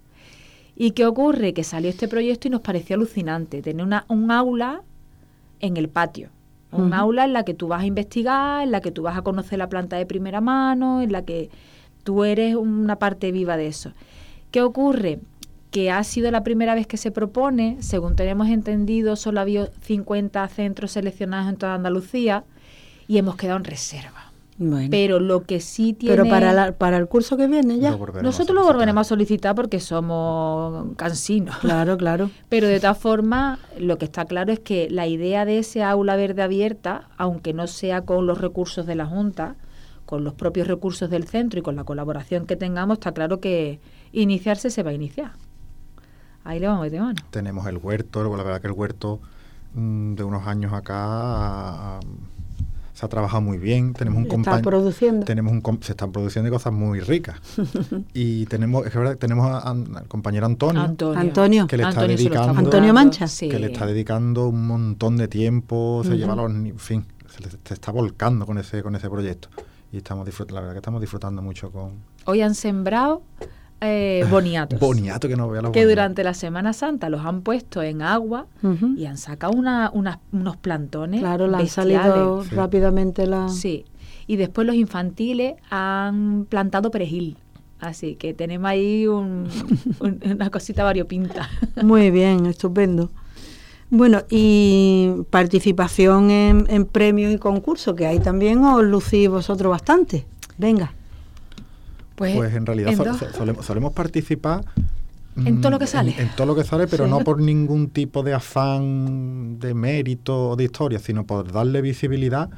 [0.75, 1.55] ¿Y qué ocurre?
[1.55, 4.83] Que salió este proyecto y nos pareció alucinante tener una, un aula
[5.61, 6.29] en el patio.
[6.71, 6.99] Un uh -huh.
[6.99, 9.57] aula en la que tú vas a investigar, en la que tú vas a conocer
[9.57, 11.49] la planta de primera mano, en la que
[12.03, 13.93] tú eres una parte viva de eso.
[14.51, 15.21] ¿Qué ocurre?
[15.71, 20.47] Que ha sido la primera vez que se propone, según tenemos entendido, solo había 50
[20.49, 22.43] centros seleccionados en toda Andalucía,
[23.07, 24.31] y hemos quedado en reserva.
[24.59, 24.87] Bueno.
[24.89, 26.15] Pero lo que sí tiene...
[26.15, 27.91] Pero para, la- para el curso que viene ya.
[27.91, 31.57] Lo Nosotros lo volveremos a solicitar porque somos cansinos.
[31.57, 32.31] Claro, claro.
[32.49, 36.15] Pero de todas formas, lo que está claro es que la idea de ese aula
[36.15, 39.55] verde abierta, aunque no sea con los recursos de la Junta,
[40.07, 43.79] con los propios recursos del centro y con la colaboración que tengamos, está claro que
[44.11, 45.33] iniciarse se va a iniciar.
[46.43, 47.21] Ahí le vamos a meter mano.
[47.29, 49.19] Tenemos el huerto, la verdad que el huerto
[49.75, 51.99] mm, de unos años acá ah,
[52.97, 53.93] se ha trabajado muy bien.
[53.93, 55.23] Tenemos un Está compañ- produciendo.
[55.23, 57.39] tenemos un se están produciendo cosas muy ricas.
[58.15, 61.19] y tenemos, es que verdad, tenemos a- a- al compañero Antonio, Antonio.
[61.19, 61.67] Antonio.
[61.67, 63.27] que le está Antonio lo está dedicando Antonio Mancha.
[63.27, 63.49] sí.
[63.49, 67.49] que le está dedicando un montón de tiempo, se lleva los, en fin, se, le-
[67.63, 69.49] se está volcando con ese con ese proyecto.
[69.91, 71.91] Y estamos disfrutando, la verdad que estamos disfrutando mucho con
[72.25, 73.21] Hoy han sembrado
[73.81, 74.79] eh, boniatos.
[74.79, 75.91] Boniato que no vea los que boniatos.
[75.91, 78.47] durante la Semana Santa los han puesto en agua
[78.95, 81.19] y han sacado una, unas- unos plantones.
[81.21, 81.97] Claro, le han bestiales.
[82.01, 82.55] salido Sí.
[82.55, 83.49] rápidamente la...
[83.49, 83.85] Sí.
[84.25, 87.37] Y después los infantiles han plantado perejil.
[87.79, 89.47] Así que tenemos ahí un-
[89.99, 91.47] un- una cosita variopinta.
[91.83, 93.09] Muy bien, estupendo.
[93.89, 100.25] Bueno, y participación en, en premios y concursos, que ahí también os lucís vosotros bastante.
[100.57, 100.91] Venga.
[102.17, 104.65] Pues, Pues en realidad en solemos, solemos participar
[105.37, 106.11] En todo lo mm, que sale.
[106.13, 107.11] En, en todo lo que sale, pero Sí.
[107.11, 112.49] no por ningún tipo de afán de mérito o de historia, sino por darle visibilidad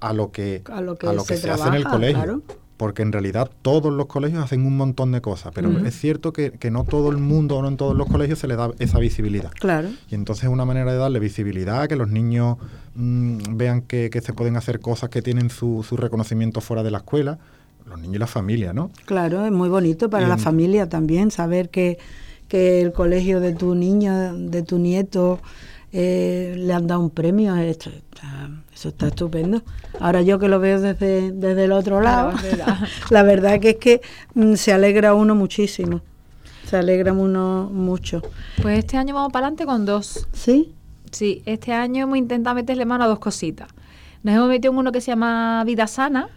[0.00, 2.22] a lo que, A lo que se, se hace en el colegio.
[2.22, 2.42] claro.
[2.76, 6.50] Porque en realidad todos los colegios hacen un montón de cosas, pero es cierto que,
[6.52, 8.98] que no todo el mundo o no en todos los colegios se le da esa
[8.98, 9.52] visibilidad.
[9.60, 9.88] Claro.
[10.10, 12.56] Y entonces es una manera de darle visibilidad, que los niños
[12.96, 16.90] mm, vean que, que se pueden hacer cosas que tienen su, su reconocimiento fuera de
[16.90, 17.38] la escuela,
[17.86, 18.90] los niños y la familia, ¿no?
[19.04, 21.98] Claro, es muy bonito para Y la en- familia también saber que,
[22.48, 25.40] que el colegio de tu niño, de tu nieto,
[25.92, 27.54] eh, le han dado un premio.
[27.56, 29.62] Esto está- eso está estupendo.
[30.00, 32.32] Ahora yo que lo veo desde, desde el otro lado,
[33.10, 34.00] la verdad que es que
[34.34, 36.00] mm, se alegra uno muchísimo.
[36.66, 38.22] Se alegra uno mucho.
[38.62, 40.26] pues este año vamos para adelante con dos.
[40.32, 40.72] ¿Sí?
[41.10, 43.68] Sí, este año hemos intentado meterle mano a dos cositas.
[44.22, 46.30] Nos hemos metido en uno que se llama Vida Sana.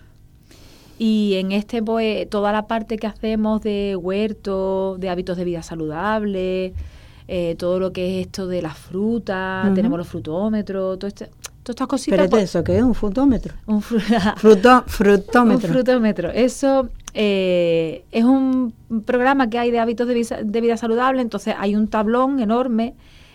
[0.98, 5.62] Y en este, pues, toda la parte que hacemos de huerto, de hábitos de vida
[5.62, 6.74] saludable,
[7.28, 11.26] eh, todo lo que es esto de las frutas, tenemos los frutómetros, todo este-
[11.64, 12.14] todas estas cositas.
[12.20, 12.84] Espérate, pues, ¿eso qué es?
[12.84, 13.56] ¿Un frutómetro?
[13.66, 15.70] un, fru- Fruto, un frutómetro.
[15.74, 16.30] frutómetro.
[16.32, 18.74] Eso eh, es un
[19.06, 21.22] programa que hay de hábitos de vida, de vida saludable.
[21.22, 22.94] Entonces hay un tablón enorme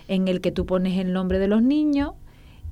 [0.09, 2.13] en el que tú pones el nombre de los niños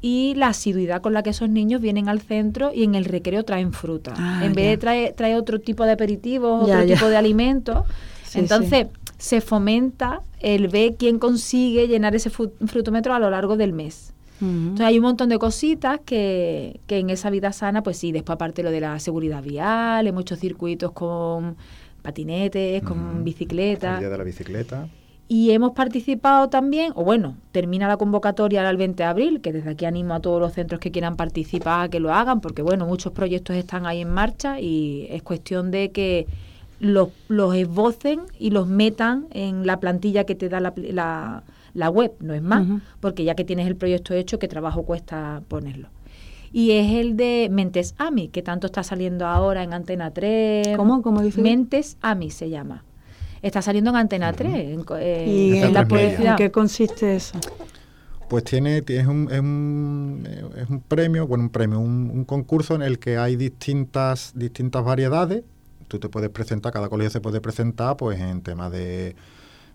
[0.01, 3.43] y la asiduidad con la que esos niños vienen al centro y en el recreo
[3.45, 4.15] traen fruta.
[4.17, 4.71] Ah, en vez ya.
[4.71, 6.95] de traer, traer otro tipo de aperitivos, Ya, otro ya.
[6.95, 7.85] tipo de alimentos.
[8.29, 13.73] Sí, Entonces se fomenta el ver quién consigue llenar ese frutómetro a lo largo del
[13.73, 14.13] mes.
[14.41, 18.35] Entonces hay un montón de cositas que, que en esa vida sana, pues sí, después
[18.35, 21.57] aparte lo de la seguridad vial, hay muchos circuitos con
[22.03, 23.17] patinetes, con Ujú.
[23.19, 23.99] El bicicletas.
[23.99, 24.89] día de la bicicleta.
[25.31, 29.53] Y hemos participado también, o bueno, termina la convocatoria ahora el 20 de abril, que
[29.53, 32.62] desde aquí animo a todos los centros que quieran participar a que lo hagan, porque
[32.62, 36.27] bueno, muchos proyectos están ahí en marcha y es cuestión de que
[36.81, 41.43] los, los esbocen y los metan en la plantilla que te da la, la,
[41.75, 42.67] la web, no es más,
[43.01, 45.88] porque ya que tienes el proyecto hecho, ¿qué trabajo cuesta ponerlo?
[46.53, 50.77] Y es el de Mentes AMI, que tanto está saliendo ahora en Antena 3.
[50.77, 51.03] ¿Cómo?
[51.03, 51.43] ¿Cómo dice?
[51.43, 52.85] Mentes AMI se llama.
[53.42, 56.33] Está saliendo en Antena 3, en, co- eh, ¿Y en la publicidad.
[56.33, 57.38] en qué consiste eso?
[58.29, 62.24] Pues tiene, es un, es un, eh, es un premio, bueno, un premio, un, un
[62.24, 65.44] concurso en el que hay distintas, distintas variedades.
[65.88, 69.16] Tú te puedes presentar, cada colegio se puede presentar pues en temas de,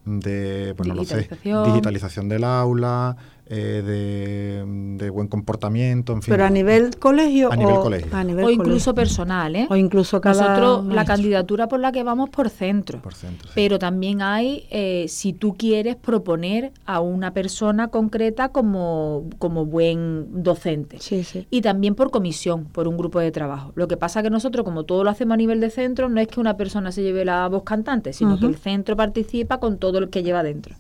[0.06, 1.64] de pues no lo sé, Digitalización.
[1.64, 3.16] digitalización del aula,
[3.56, 4.64] eh, de,
[5.04, 6.32] de buen comportamiento, en fin.
[6.34, 8.16] ¿Pero a nivel colegio A nivel o colegio.
[8.16, 8.94] a nivel O incluso colegio?
[8.96, 9.68] personal, ¿eh?
[9.70, 13.02] o incluso cada Nosotros, la candidatura por la que vamos por centro.
[13.02, 13.54] por centro, sí.
[13.56, 20.44] Pero también hay, eh, si tú quieres proponer a una persona concreta como, como buen
[20.44, 20.98] docente.
[21.00, 21.48] Sí, sí.
[21.50, 23.72] Y también por comisión, por un grupo de trabajo.
[23.76, 26.28] Lo que pasa que nosotros, como todo lo hacemos a nivel de centro, no es
[26.28, 30.00] que una persona se lleve la voz cantante, sino que el centro participa con todo
[30.00, 30.76] lo que lleva dentro.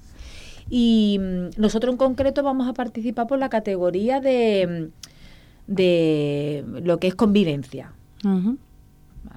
[0.75, 4.89] Y mm, nosotros en concreto vamos a participar por la categoría de,
[5.67, 7.91] mm, de lo que es convivencia.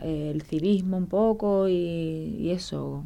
[0.02, 3.04] El civismo un poco y, y eso,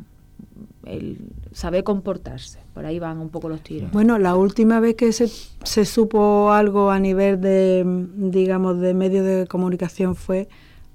[0.85, 1.19] el
[1.53, 2.61] saber comportarse.
[2.73, 3.91] Por ahí van un poco los tiros.
[3.91, 5.27] Bueno, la última vez que se,
[5.65, 10.49] se supo algo a nivel de, mm, digamos, de medios de comunicación fue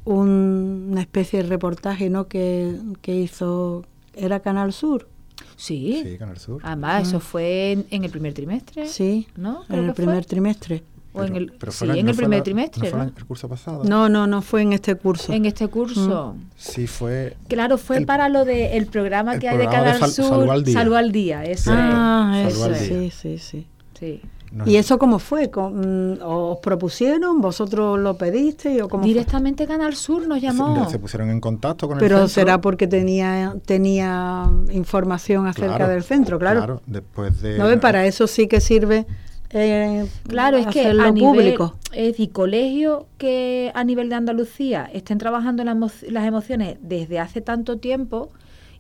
[0.06, 2.28] un- una especie de reportaje, ¿no?
[2.28, 3.84] Que, que hizo,
[4.16, 5.08] era Canal Sur,
[5.56, 6.62] Sí, Sí, Canal Sur.
[6.64, 8.88] además eso fue en, en el primer trimestre.
[8.88, 9.64] sí, ¿no?
[9.68, 10.06] Creo en el fue.
[10.06, 10.84] primer trimestre.
[11.18, 12.92] O en el, pero sí, en ¿no el fue primer la- trimestre.
[12.92, 13.04] ¿no ¿no?
[13.04, 13.86] el curso pasado?
[13.86, 15.32] No, no, no fue en este curso.
[15.32, 16.36] En este curso.
[16.58, 17.38] Sí, fue.
[17.48, 20.12] Claro, fue El- para lo del programa el que hay de programa de Canal Sal-
[20.26, 20.30] Sur.
[20.40, 20.74] Salud al Día.
[20.74, 23.68] Salud al día, eso ah, es, eso, sí, sí, sí.
[23.98, 24.22] Sí.
[24.52, 25.50] No- ¿Y eso cómo fue?
[25.50, 27.42] ¿Con- mm, ¿Os propusieron?
[27.42, 28.82] ¿Vosotros lo pedisteis?
[28.82, 29.10] ¿O cómo fue?
[29.10, 30.86] Directamente Canal Sur nos llamó.
[30.86, 32.30] se, se pusieron en contacto con el Pero centro.
[32.30, 36.82] será porque tenía tenía información acerca Claro, del centro, claro.
[36.86, 37.58] después de.
[37.58, 39.06] No ve, para eso sí que sirve
[39.52, 41.76] eh, Claro, es que a nivel, público.
[41.94, 47.20] es decir, colegios que a nivel de Andalucía estén trabajando las, emo- las emociones desde
[47.20, 48.30] hace tanto tiempo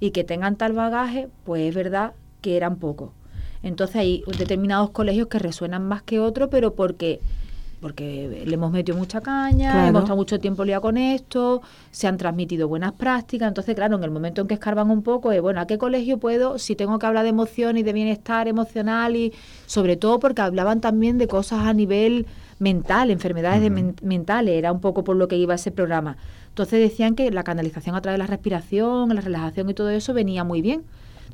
[0.01, 3.11] y que tengan tal bagaje, pues es verdad que eran pocos.
[3.65, 7.19] Entonces hay determinados colegios que resuenan más que otros, pero porque
[7.81, 9.87] porque le hemos metido mucha caña, Claro.
[9.89, 14.03] hemos estado mucho tiempo liado con esto, se han transmitido buenas prácticas, entonces claro, en
[14.03, 16.57] el momento en que escarban un poco, es bueno, ¿a qué colegio puedo?
[16.57, 19.33] Si tengo que hablar de emoción y de bienestar emocional y
[19.67, 22.25] sobre todo porque hablaban también de cosas a nivel
[22.57, 26.17] mental, enfermedades de men- mentales, era un poco por lo que iba ese programa.
[26.47, 30.13] Entonces decían que la canalización a través de la respiración, la relajación y todo eso
[30.13, 30.81] venía muy bien.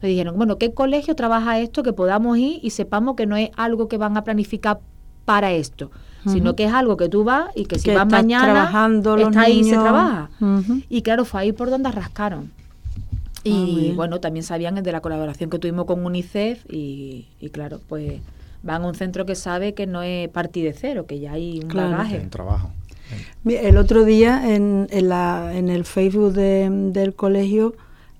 [0.01, 3.51] Entonces dijeron, bueno, ¿qué colegio trabaja esto que podamos ir y sepamos que no es
[3.55, 4.79] algo que van a planificar
[5.25, 5.91] para esto,
[6.25, 9.15] sino que es algo que tú vas y que si Que vas estás mañana trabajando
[9.15, 9.83] los está ahí y se niños.
[9.83, 10.29] trabaja.
[10.89, 12.49] Y claro, fue ahí por donde rascaron.
[12.57, 17.79] Ah, Y bueno, también sabían de la colaboración que tuvimos con UNICEF y, y claro,
[17.87, 18.21] pues
[18.63, 21.59] van a un centro que sabe que no es partir de cero, que ya hay
[21.61, 21.91] un Claro.
[21.91, 22.19] bagaje.
[22.31, 22.71] Trabajo.
[23.45, 27.75] El otro día en, en, la, en el Facebook de- del colegio,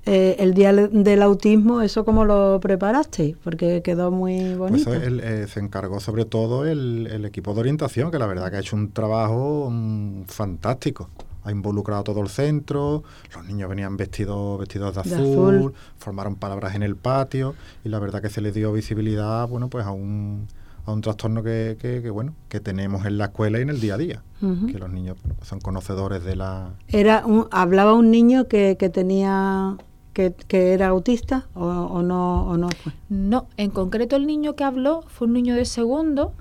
[0.06, 3.36] eh, el día del autismo, ¿eso cómo lo preparasteis?
[3.44, 4.94] Porque quedó muy Pues bonito.
[4.94, 8.50] eso, el, eh, se encargó sobre todo el, el equipo de orientación, que la verdad
[8.50, 11.10] que ha hecho un trabajo mm, fantástico.
[11.44, 13.04] Ha involucrado a todo el centro,
[13.36, 17.98] los niños venían vestidos vestidos de De azul, formaron palabras en el patio y la
[17.98, 20.48] verdad que se les dio visibilidad bueno pues a un,
[20.86, 23.82] a un trastorno que, que- que, bueno que tenemos en la escuela y en el
[23.82, 24.24] día a día.
[24.40, 26.70] Que los niños pues son conocedores de la...
[26.88, 29.78] Era un, ¿Hablaba un niño que, que tenía
[30.13, 32.93] que, que era autista o, o no o no fue?
[33.10, 36.34] No, en concreto el niño que habló fue un niño de segundo,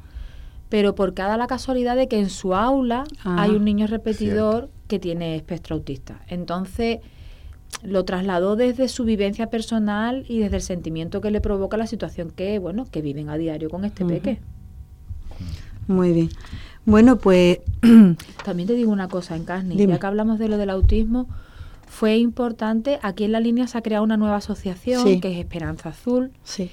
[0.69, 4.71] pero por cada la casualidad de que en su aula Ah, hay un niño repetidor
[4.89, 6.21] que tiene espectro autista.
[6.29, 6.99] Entonces
[7.83, 12.31] lo trasladó desde su vivencia personal y desde el sentimiento que le provoca la situación
[12.31, 14.15] que, bueno, que viven a diario con este Ujú.
[14.15, 14.41] peque.
[15.87, 16.31] Muy bien.
[16.85, 17.61] Bueno, pues
[18.45, 21.29] También te digo una cosa, en ya que hablamos de lo del autismo,
[21.91, 25.21] fue importante, aquí en la línea se ha creado una nueva asociación Sí.
[25.21, 26.71] que es Esperanza Azul, sí.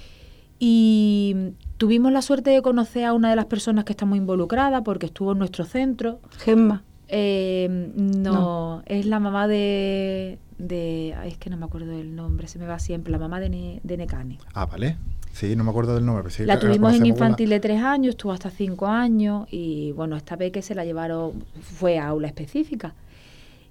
[0.59, 1.35] y
[1.77, 5.31] tuvimos la suerte de conocer a una de las personas que estamos involucradas porque estuvo
[5.33, 6.19] en nuestro centro.
[6.37, 6.83] Gemma.
[7.07, 8.83] Eh, no, No.
[8.85, 11.15] es la mamá de, de...
[11.19, 13.49] ay, es que no me acuerdo del nombre, se me va siempre, la mamá de,
[13.49, 14.37] Ne- de Necane.
[14.53, 14.97] Ah, vale.
[15.31, 16.23] Sí, no me acuerdo del nombre.
[16.23, 20.15] pero sí la tuvimos en infantil de tres años, estuvo hasta cinco años y bueno,
[20.15, 22.95] esta vez que se la llevaron fue a aula específica.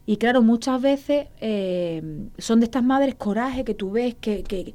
[0.06, 2.00] Y claro, muchas veces eh,
[2.38, 4.72] son de estas madres coraje que tú ves que, que,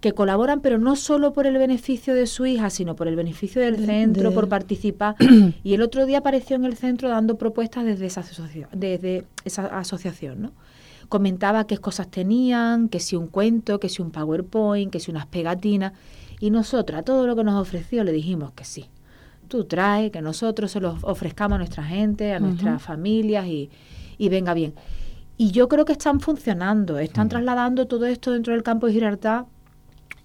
[0.00, 3.62] que colaboran, pero no solo por el beneficio de su hija, sino por el beneficio
[3.62, 5.16] del De- centro, de- por participar.
[5.64, 9.66] y el otro día apareció en el centro dando propuestas desde esa, asocia- desde esa
[9.78, 10.52] asociación, ¿no?
[11.08, 15.26] Comentaba qué cosas tenían, que si un cuento, que si un PowerPoint, que si unas
[15.26, 15.92] pegatinas.
[16.40, 18.86] Y nosotros, a todo lo que nos ofreció, le dijimos que sí.
[19.48, 23.70] Tú trae, que nosotros se lo ofrezcamos a nuestra gente, a nuestras familias y,
[24.18, 24.74] y venga bien.
[25.36, 29.46] Y yo creo que están funcionando, están trasladando todo esto dentro del campo de Gibraltar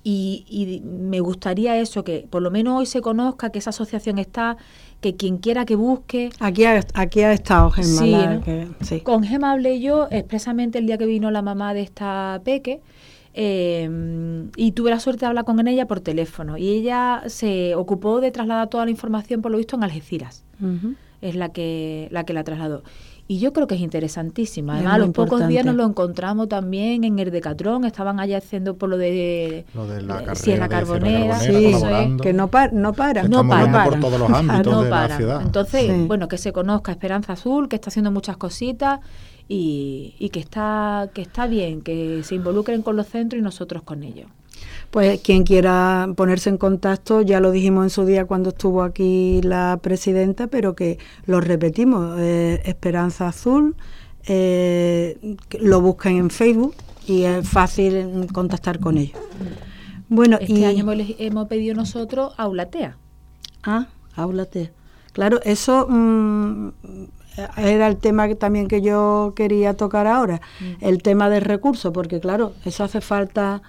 [0.04, 4.18] y, y me gustaría eso, que por lo menos hoy se conozca que esa asociación
[4.18, 4.56] está,
[5.02, 6.30] que quien quiera que busque.
[6.40, 7.88] Aquí ha, aquí ha estado Gemma.
[8.02, 8.42] Sí, la ¿no?
[8.44, 9.02] que- sí.
[9.02, 12.80] Con Gema hablé yo expresamente el día que vino la mamá de esta peque
[13.34, 13.90] eh,
[14.56, 18.32] y tuve la suerte de hablar con ella por teléfono y ella se ocupó de
[18.32, 20.44] trasladar toda la información por lo visto en Algeciras
[21.22, 22.84] es la que la que la trasladó
[23.32, 24.74] y yo creo que es interesantísima.
[24.74, 27.86] Es Además, a los pocos días nos lo encontramos también en el Decatrón.
[27.86, 31.38] Estaban allá haciendo por lo de, Lo de la eh, carrera Sierra de Sierra Carbonera.
[31.38, 32.18] Carbonera, Sí.
[32.24, 33.28] Que no, par, no para.
[33.28, 33.84] No para.
[33.84, 35.08] por todos los ámbitos no de para.
[35.10, 35.42] la ciudad.
[35.44, 36.06] Entonces, Sí.
[36.08, 39.00] bueno, que se conozca Esperanza Azul, que está haciendo muchas cositas
[39.48, 43.84] y, y que está que está bien, que se involucren con los centros y nosotros
[43.84, 44.26] con ellos.
[44.92, 49.40] Pues quien quiera ponerse en contacto, ya lo dijimos en su día cuando estuvo aquí
[49.44, 53.76] la presidenta, pero que lo repetimos, eh, Esperanza Azul,
[54.26, 56.74] eh, lo buscan en Facebook
[57.08, 59.20] y es fácil contactar con ellos.
[60.08, 62.98] Bueno, Este y, año hemos, hemos pedido nosotros Aulatea.
[63.64, 64.72] Ah, háblate.
[65.14, 66.70] Claro, eso mm,
[67.58, 70.42] era el tema que también que yo quería tocar ahora,
[70.82, 73.62] el tema del recurso, porque claro, eso hace falta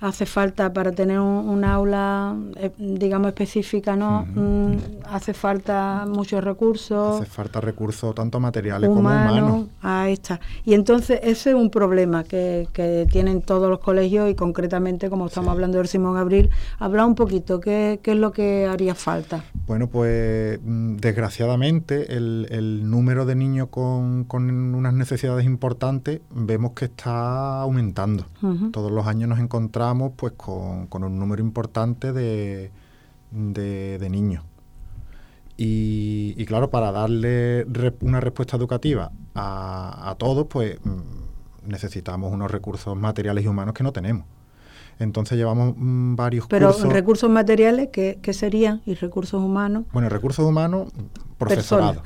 [0.00, 4.26] hace falta para tener un, aula, eh, digamos, específica, ¿no?
[4.34, 4.76] Mm,
[5.10, 7.20] hace falta muchos recursos.
[7.20, 9.66] Hace falta recursos tanto materiales como humanos.
[9.80, 10.40] Ahí está.
[10.64, 15.26] Y entonces ese es un problema que, que tienen todos los colegios y concretamente, como
[15.26, 19.44] estamos hablando del Simón Abril, habla un poquito, ¿qué, ¿qué, es lo que haría falta?
[19.66, 26.72] Bueno, pues mm, desgraciadamente el, el número de niños con, con, unas necesidades importantes vemos
[26.72, 28.26] que está aumentando.
[28.72, 32.70] Todos los años nos encontramos pues con, un número importante de,
[33.32, 34.44] de, niños.
[35.56, 37.66] Y, claro, para darle
[38.02, 43.82] una respuesta educativa a, a todos, pues mm, necesitamos unos recursos materiales y humanos que
[43.82, 44.26] no tenemos.
[44.98, 46.92] Entonces llevamos mm, varios Pero cursos.
[46.92, 48.80] recursos materiales, ¿qué, serían?
[48.86, 49.84] ¿Y recursos humanos?
[49.92, 50.90] Bueno, recursos humanos,
[51.36, 52.02] profesorado.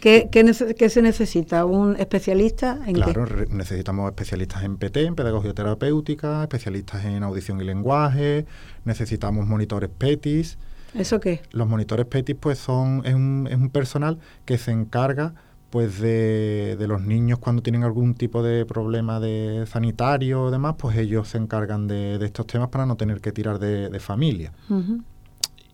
[0.00, 1.64] ¿Qué, se necesita?
[1.64, 7.64] ¿Un especialista en Claro, necesitamos especialistas en PT, en pedagogía terapéutica, especialistas en audición y
[7.64, 8.46] lenguaje,
[8.84, 10.58] necesitamos monitores PETIS.
[10.94, 11.42] ¿Eso qué?
[11.52, 15.34] Los monitores PETIS pues son, es un, es un personal que se encarga
[15.70, 20.96] pues de, los niños cuando tienen algún tipo de problema de sanitario o demás, pues
[20.96, 24.52] ellos se encargan de, estos temas para no tener que tirar de, familia.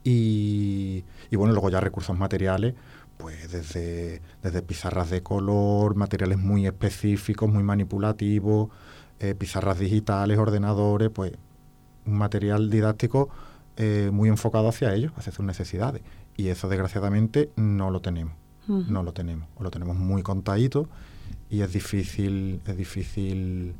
[0.04, 2.74] y, bueno, luego ya recursos materiales,
[3.16, 8.68] pues desde, desde pizarras de color, materiales muy específicos, muy manipulativos,
[9.18, 11.32] eh, pizarras digitales, ordenadores, pues
[12.04, 13.30] un material didáctico
[13.78, 16.02] eh, muy enfocado hacia ellos, hacia sus necesidades.
[16.36, 20.88] Y eso desgraciadamente no lo tenemos no lo tenemos, o lo tenemos muy contadito
[21.50, 23.74] y es difícil, es difícil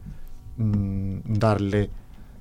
[0.57, 1.91] mm, darle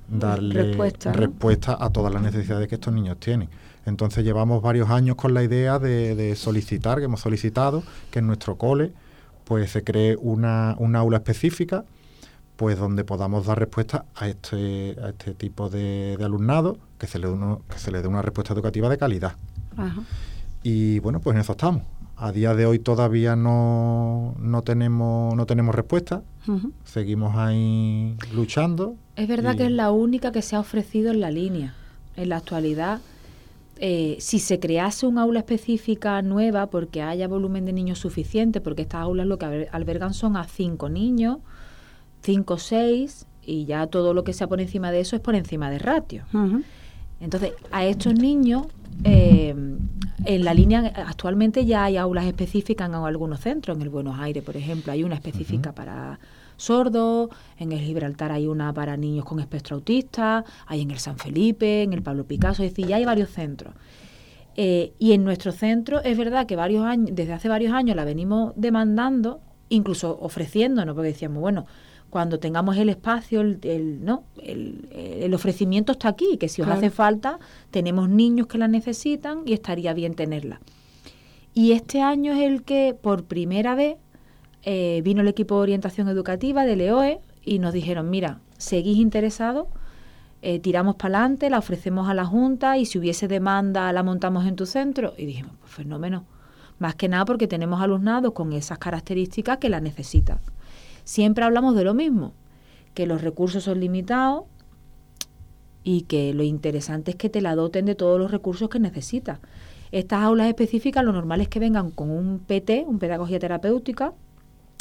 [0.07, 0.73] darle
[1.13, 3.49] respuesta, a todas las necesidades que estos niños tienen.
[3.85, 8.57] Entonces llevamos varios años con la idea de, solicitar, que hemos solicitado, que en nuestro
[8.57, 8.93] cole
[9.43, 11.85] pues se cree una, aula específica
[12.55, 17.27] pues donde podamos dar respuesta a este, a este tipo de, alumnado, que se, le
[17.69, 19.35] que se le dé una respuesta educativa de calidad.
[20.63, 21.83] Y bueno, pues en eso estamos.
[22.17, 26.23] A día de hoy todavía no, no tenemos no tenemos respuesta.
[26.83, 28.95] Seguimos ahí luchando.
[29.15, 31.75] Es verdad que es la única que se ha ofrecido en la línea.
[32.15, 33.01] En la actualidad,
[33.77, 38.83] eh, si se crease un aula específica nueva porque haya volumen de niños suficiente, porque
[38.83, 41.39] estas aulas lo que albergan son a cinco niños,
[42.21, 45.35] cinco o seis, y ya todo lo que sea por encima de eso es por
[45.35, 46.23] encima de ratio.
[47.19, 48.67] Entonces, a estos niños
[49.03, 49.55] eh,
[50.25, 54.43] en la línea actualmente ya hay aulas específicas en algunos centros, en el Buenos Aires,
[54.43, 56.19] por ejemplo, hay una específica para
[56.57, 57.29] sordos,
[57.59, 61.83] en el Gibraltar hay una para niños con espectro autista, hay en el San Felipe,
[61.83, 63.73] en el Pablo Picasso, es decir, ya hay varios centros.
[64.57, 68.05] Eh, y en nuestro centro es verdad que varios años, desde hace varios años la
[68.05, 71.65] venimos demandando, incluso ofreciéndonos, porque decíamos, bueno,
[72.15, 77.39] cuando tengamos el espacio, el, no, el, ofrecimiento está aquí, que si os hace falta,
[77.71, 80.61] tenemos niños que la necesitan y estaría bien tenerla.
[81.53, 83.97] Y este año es el que por primera vez
[84.63, 89.67] eh, vino el equipo de orientación educativa de LEOE y nos dijeron, mira, seguís interesados,
[90.41, 94.45] eh, tiramos para adelante, la ofrecemos a la Junta y si hubiese demanda la montamos
[94.45, 95.15] en tu centro.
[95.17, 96.23] Y dijimos, pues fenómeno.
[96.79, 100.39] Más que nada porque tenemos alumnados con esas características que la necesitan
[101.05, 102.33] siempre hablamos de lo mismo,
[102.93, 104.43] que los recursos son limitados
[105.83, 109.39] y que lo interesante es que te la doten de todos los recursos que necesitas.
[109.91, 114.13] Estas aulas específicas lo normal es que vengan con un PT, un pedagogía terapéutica,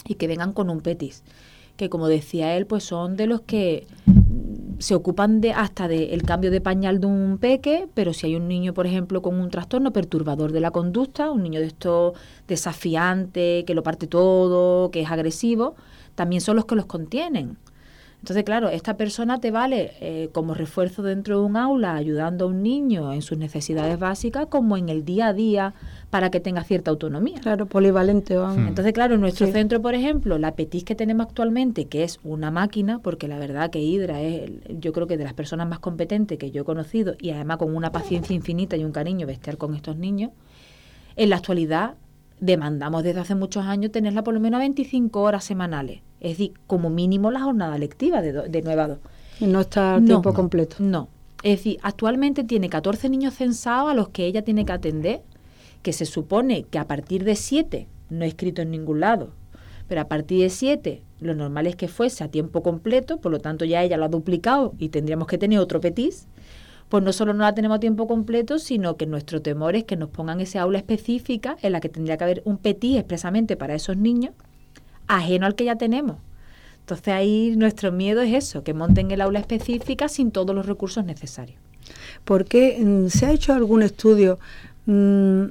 [0.07, 1.22] y que vengan con un PETIS,
[1.77, 3.87] que como decía él, pues son de los que
[4.79, 8.49] se ocupan de hasta del cambio de pañal de un peque, pero si hay un
[8.49, 12.14] niño, por ejemplo, con un trastorno perturbador de la conducta, un niño de esto
[12.49, 15.75] desafiante, que lo parte todo, que es agresivo,
[16.14, 17.58] también son los que los contienen.
[18.24, 22.48] Entonces, claro, esta persona te vale eh, como refuerzo dentro de un aula, ayudando a
[22.48, 25.74] un niño en sus necesidades básicas, como en el día a día
[26.08, 27.38] para que tenga cierta autonomía.
[27.42, 28.38] Claro, polivalente.
[28.38, 28.68] Hmm.
[28.68, 32.50] Entonces, claro, en nuestro centro, por ejemplo, la PETIS que tenemos actualmente, que es una
[32.50, 36.38] máquina, porque la verdad que Hidra es, yo creo que de las personas más competentes
[36.38, 39.74] que yo he conocido y además con una paciencia infinita y un cariño bestial con
[39.74, 40.30] estos niños,
[41.16, 41.96] en la actualidad
[42.45, 46.01] demandamos desde hace muchos años tenerla por lo menos a 25 horas semanales.
[46.20, 48.99] Es decir, como mínimo la jornada lectiva de, de 9 a 2.
[49.40, 50.76] Y no está a tiempo completo.
[50.78, 51.09] No.
[51.42, 55.22] Es decir, actualmente tiene 14 niños censados a los que ella tiene que atender,
[55.82, 59.32] que se supone que a partir de 7, no he escrito en ningún lado,
[59.88, 63.40] pero a partir de 7 lo normal es que fuese a tiempo completo, por lo
[63.40, 66.26] tanto ya ella lo ha duplicado y tendríamos que tener otro petis
[66.89, 69.97] pues no solo no la tenemos a tiempo completo, sino que nuestro temor es que
[69.97, 73.74] nos pongan ese aula específica en la que tendría que haber un petit expresamente para
[73.74, 74.32] esos niños,
[75.07, 76.16] ajeno al que ya tenemos.
[76.80, 81.05] Entonces ahí nuestro miedo es eso, que monten el aula específica sin todos los recursos
[81.05, 81.59] necesarios.
[82.24, 84.39] ¿Por qué mm, se ha hecho algún estudio
[84.87, 85.45] mm,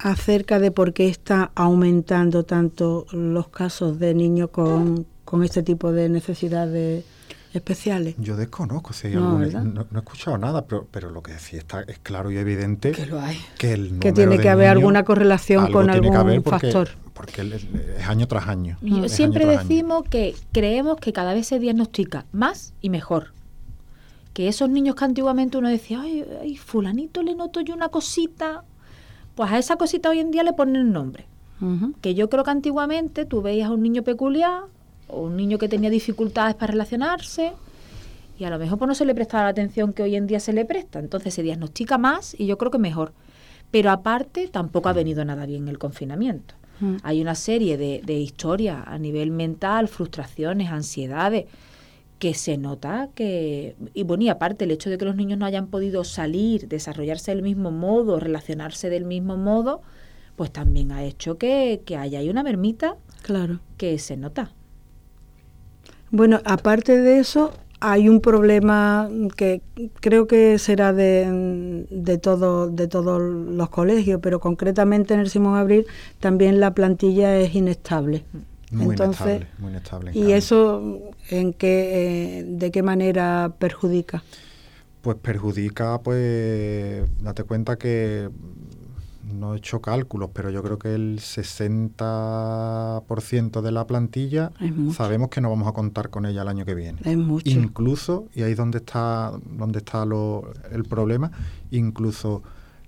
[0.00, 5.92] acerca de por qué está aumentando tanto los casos de niños con, con este tipo
[5.92, 7.04] de necesidades
[7.54, 8.14] especiales?
[8.18, 11.56] Yo desconozco, si hay No, no, no he escuchado nada, pero, pero lo que sí
[11.56, 13.38] está es claro y evidente Que lo hay.
[13.58, 16.42] que el Que número tiene que haber niños- alguna correlación con tiene que algún haber
[16.42, 16.88] porque- factor.
[17.14, 18.78] Porque es año tras año.
[18.80, 19.68] Yo siempre año tras año.
[19.68, 23.32] decimos que creemos que cada vez se diagnostica más y mejor.
[24.32, 28.64] Que esos niños que antiguamente uno decía, ay, ay, fulanito le noto yo una cosita,
[29.34, 31.26] pues a esa cosita hoy en día le ponen nombre.
[32.00, 34.62] Que yo creo que antiguamente tú veías a un niño peculiar
[35.12, 37.52] o un niño que tenía dificultades para relacionarse
[38.38, 40.40] y a lo mejor pues no se le prestaba la atención que hoy en día
[40.40, 40.98] se le presta.
[40.98, 43.12] Entonces se diagnostica más y yo creo que mejor.
[43.70, 46.54] Pero aparte tampoco ha venido nada bien el confinamiento.
[46.80, 46.96] Mm.
[47.02, 51.44] Hay una serie de, de historias a nivel mental, frustraciones, ansiedades,
[52.18, 55.44] que se nota que, y bueno, y aparte el hecho de que los niños no
[55.46, 59.82] hayan podido salir, desarrollarse del mismo modo, relacionarse del mismo modo,
[60.36, 63.58] pues también ha hecho que, que haya una mermita Claro.
[63.76, 64.52] que se nota.
[66.12, 69.62] Bueno, aparte de eso, hay un problema que
[70.00, 75.56] creo que será de, de, todo, de todos los colegios, pero concretamente en el Simón
[75.56, 75.86] Abril
[76.20, 78.24] también la plantilla es inestable.
[78.70, 80.12] Muy Entonces, inestable, muy inestable.
[80.14, 81.00] en ¿Y eso
[81.30, 84.22] en qué, eh, de qué manera perjudica?
[85.00, 88.30] Pues perjudica, pues, date cuenta que
[89.32, 94.50] no he hecho cálculos, pero yo creo que el 60% de la plantilla
[94.92, 96.98] sabemos que no vamos a contar con ella el año que viene.
[97.04, 97.48] Es mucho.
[97.50, 101.30] Incluso, y ahí es donde está, donde está lo- el problema,
[101.70, 102.42] incluso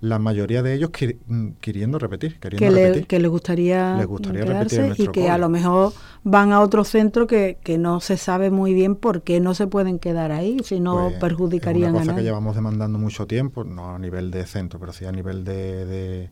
[0.07, 3.07] la mayoría de ellos qui- mm, queriendo repetir, queriendo que le, repetir.
[3.07, 5.93] que le gustaría, Les gustaría quedarse y que a lo mejor
[6.23, 9.67] van a otro centro que, que no se sabe muy bien por qué no se
[9.67, 13.27] pueden quedar ahí, si no Pues, perjudicarían Es una a cosa que llevamos demandando mucho
[13.27, 16.29] tiempo, no a nivel de centro, pero sí a nivel de, de-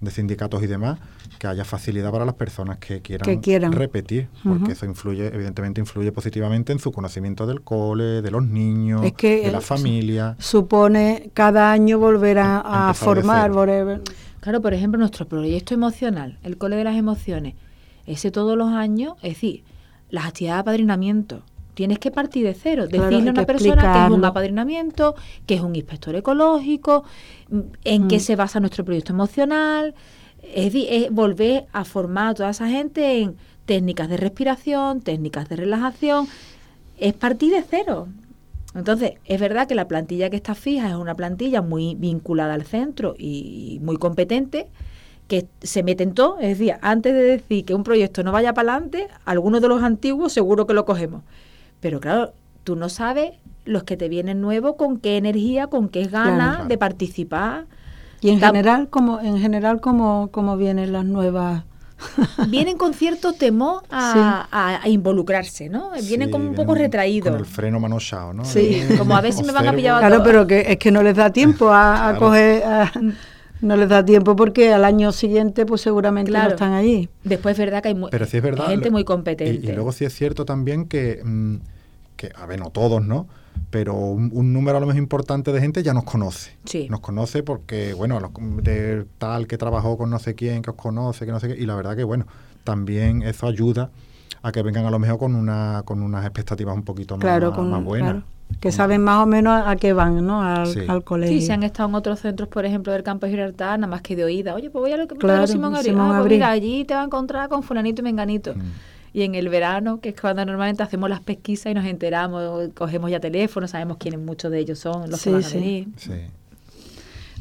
[0.00, 0.98] de sindicatos y demás,
[1.38, 3.72] que haya facilidad para las personas que quieran, Que quieran.
[3.72, 9.04] repetir, porque eso influye, evidentemente influye positivamente en su conocimiento del cole, de los niños,
[9.04, 10.36] Es que, de la familia.
[10.38, 14.00] Supone cada año volver a, formar, volver-
[14.40, 17.56] Claro, por ejemplo, nuestro proyecto emocional, el Cole de las Emociones,
[18.06, 19.64] ese todos los años, es decir,
[20.08, 21.42] las actividades de apadrinamiento.
[21.74, 25.14] Tienes que partir de cero, Claro, decirle a una persona que es un apadrinamiento,
[25.46, 27.04] que es un inspector ecológico,
[27.48, 28.20] mm, en qué Mm.
[28.20, 29.94] se basa nuestro proyecto emocional.
[30.54, 35.56] Es, es volver a formar a toda esa gente en técnicas de respiración, técnicas de
[35.56, 36.26] relajación.
[36.98, 38.08] Es partir de cero.
[38.74, 42.64] Entonces, es verdad que la plantilla que está fija es una plantilla muy vinculada al
[42.64, 44.68] centro y muy competente,
[45.28, 46.38] que se mete en todo.
[46.40, 49.82] Es decir, antes de decir que un proyecto no vaya para adelante, algunos de los
[49.82, 51.22] antiguos seguro que lo cogemos.
[51.80, 52.32] Pero claro,
[52.64, 53.32] tú no sabes
[53.64, 56.68] los que te vienen nuevos con qué energía, con qué ganas Claro.
[56.68, 57.64] de participar.
[58.20, 61.64] Y en general, como en general cómo, cómo vienen las nuevas
[62.48, 65.90] Vienen con cierto temor a, a- a involucrarse, ¿no?
[66.08, 67.30] Vienen Sí, como un poco retraídos.
[67.30, 68.44] Con el freno manoseado, ¿no?
[68.46, 68.80] Sí.
[68.96, 71.02] Como a ver si me van a pillar a Claro, pero que es que no
[71.02, 72.90] les da tiempo a, coger, a-
[73.60, 76.48] no les da tiempo porque al año siguiente pues seguramente Claro.
[76.50, 77.08] no están allí.
[77.24, 78.66] Después es verdad que hay Pero sí es verdad.
[78.68, 79.70] gente lo- muy competente.
[79.70, 81.56] Y, luego sí es cierto también que, mm,
[82.16, 83.26] que, a ver, no todos, ¿no?
[83.70, 86.56] Pero un, un número a lo mejor importante de gente ya nos conoce.
[86.64, 86.86] Sí.
[86.90, 88.30] Nos conoce porque, bueno, los-
[88.64, 91.60] de tal que trabajó con no sé quién, que os conoce, que no sé qué.
[91.60, 92.26] Y la verdad que, bueno,
[92.64, 93.90] también eso ayuda
[94.42, 97.52] a que vengan a lo mejor con una con unas expectativas un poquito más, Claro,
[97.52, 98.10] con, más buenas.
[98.12, 98.26] claro,
[98.58, 100.42] que saben más o menos a qué van, ¿no?
[100.42, 100.80] Al, Sí.
[100.88, 101.38] al colegio.
[101.40, 104.02] Sí, se han estado en otros centros, por ejemplo, del campo de Gibraltar, nada más
[104.02, 104.54] que de oída.
[104.54, 105.92] Oye, pues voy a lo que Claro, Simón Abril.
[105.92, 108.54] Simón Ah, pues mira, allí te va a encontrar con fulanito y menganito.
[108.54, 108.60] Mm.
[109.12, 113.10] Y en el verano, que es cuando normalmente hacemos las pesquisas y nos enteramos, cogemos
[113.10, 115.54] ya teléfono, sabemos quiénes muchos de ellos son, los Sí, que van a sí.
[115.58, 115.88] venir.
[115.96, 116.12] Sí.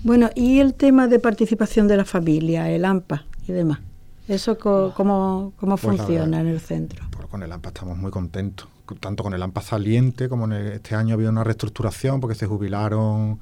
[0.04, 3.80] Bueno, y el tema de participación de la familia, el AMPA y demás.
[4.28, 6.42] ¿Eso co- cómo, cómo Pues funciona verdad.
[6.42, 7.04] en el centro?
[7.12, 8.68] Pues con el AMPA estamos muy contentos.
[8.96, 12.46] Tanto con el AMPA saliente como en el- este año había una reestructuración porque se
[12.48, 13.40] jubilaron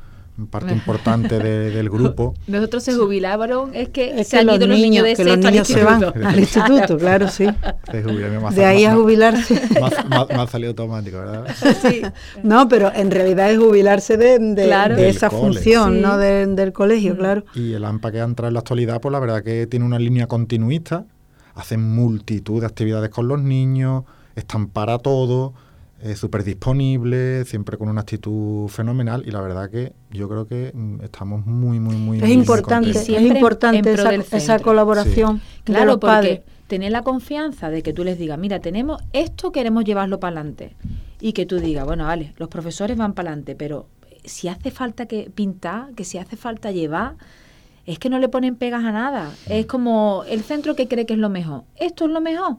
[0.51, 2.35] parte importante de- del grupo.
[2.47, 5.23] Nosotros se jubilaron, es que Es se que han los ido los niños de que
[5.25, 7.47] los niños se van al instituto, claro, sí.
[7.91, 9.59] Se De ahí a jubilarse.
[10.07, 11.47] Me ha, salido automático, ¿verdad?
[11.81, 12.03] Sí.
[12.43, 14.95] No, pero en realidad es jubilarse de, de- Claro.
[14.95, 15.41] de Del esa cole.
[15.41, 16.01] función, Sí.
[16.01, 16.17] ¿no?
[16.19, 17.43] De- del colegio, claro.
[17.55, 19.97] Y el AMPA que ha entrado en la actualidad, pues la verdad que tiene una
[19.97, 21.05] línea continuista,
[21.55, 24.03] hacen multitud de actividades con los niños,
[24.37, 25.53] están para todo,
[26.01, 30.71] es súper disponible, siempre con una actitud fenomenal y la verdad que yo creo que
[30.73, 32.19] mm, estamos muy, muy, muy...
[32.19, 33.93] Es importante, es importante
[34.31, 36.41] esa, colaboración Claro, los porque padres.
[36.67, 40.75] tener la confianza de que tú les digas, mira, tenemos esto, queremos llevarlo para adelante.
[41.19, 43.87] Y que tú digas, bueno, vale, los profesores van para adelante, pero
[44.23, 47.15] si hace falta que pintar, que si hace falta llevar,
[47.87, 49.31] es que no le ponen pegas a nada.
[49.47, 51.63] Es como el centro que cree que es lo mejor.
[51.77, 52.57] ¿Esto es lo mejor?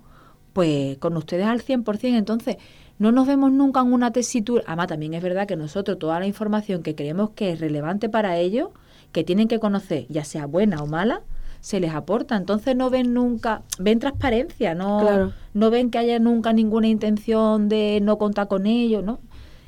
[0.59, 2.17] Pues con ustedes al 100%.
[2.17, 2.57] Entonces,
[2.99, 4.65] no nos vemos nunca en una tesitura.
[4.67, 8.39] Además, también es verdad que nosotros toda la información que creemos que es relevante para
[8.39, 8.71] ellos,
[9.13, 11.23] que tienen que conocer, ya sea buena o mala,
[11.61, 12.35] se les aporta.
[12.35, 18.01] Entonces no ven nunca, ven transparencia, no, no ven que haya nunca ninguna intención de
[18.03, 19.21] no contar con ellos, ¿no?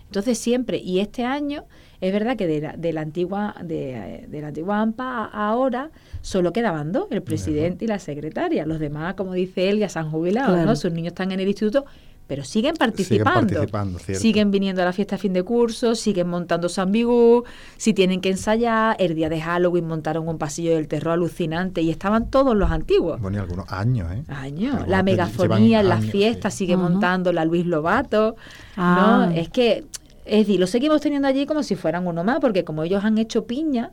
[0.06, 1.66] Entonces siempre, y este año
[2.00, 5.90] es verdad que de la, de la antigua de, de, la antigua AMPA ahora
[6.22, 8.64] solo quedaban dos, el presidente y la secretaria.
[8.64, 10.76] Los demás, como dice él, ya se han jubilado, ¿no?
[10.76, 11.84] Sus niños están en el instituto,
[12.30, 13.66] pero siguen participando.
[14.14, 17.42] Siguen, viniendo a la fiesta a fin de curso, siguen montando Bigú,
[17.76, 21.90] si tienen que ensayar, el día de Halloween montaron un pasillo del terror alucinante y
[21.90, 23.20] estaban todos los antiguos.
[23.20, 24.22] Bueno, y algunos años, ¿eh?
[24.28, 24.86] Años.
[24.86, 28.36] la megafonía en las fiestas sigue montando la Luis Lobato,
[28.76, 28.82] ¿no?
[28.84, 29.32] Ah.
[29.34, 29.84] Es que
[30.30, 33.18] es decir, lo seguimos teniendo allí como si fueran uno más, porque como ellos han
[33.18, 33.90] hecho piña,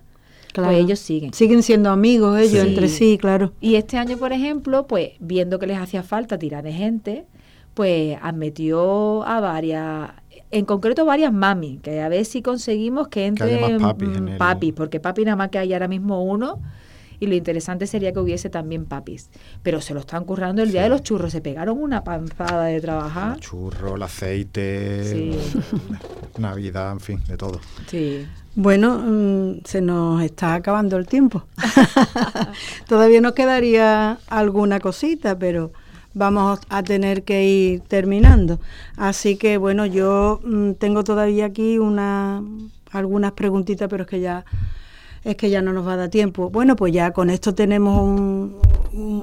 [0.53, 1.33] pues ellos siguen.
[1.33, 3.53] Siguen siendo amigos ellos entre sí, claro.
[3.59, 7.25] Y este año, por ejemplo, pues viendo que les hacía falta tirar de gente,
[7.73, 10.11] pues admitió a varias,
[10.51, 13.79] en concreto varias mami, que a ver si conseguimos que entre
[14.37, 16.61] papis, porque papi nada más que hay ahora mismo uno
[17.19, 19.29] y lo interesante sería que hubiese también papis.
[19.63, 22.79] Pero se lo están currando el día de los churros, se pegaron una panzada de
[22.81, 23.35] trabajar.
[23.35, 25.37] El churro, el aceite,
[26.37, 27.59] Navidad, en fin, de todo.
[27.87, 28.25] Sí.
[28.55, 31.43] Bueno, mm, se nos está acabando el tiempo.
[32.87, 35.71] Todavía nos quedaría alguna cosita, pero
[36.15, 38.59] vamos a tener que ir terminando.
[38.95, 42.41] Así que bueno, yo mm, tengo todavía aquí una
[42.91, 44.45] algunas preguntitas, pero es que ya
[45.27, 46.49] es que ya no nos va a dar tiempo.
[46.49, 48.55] Bueno, pues ya con esto tenemos un,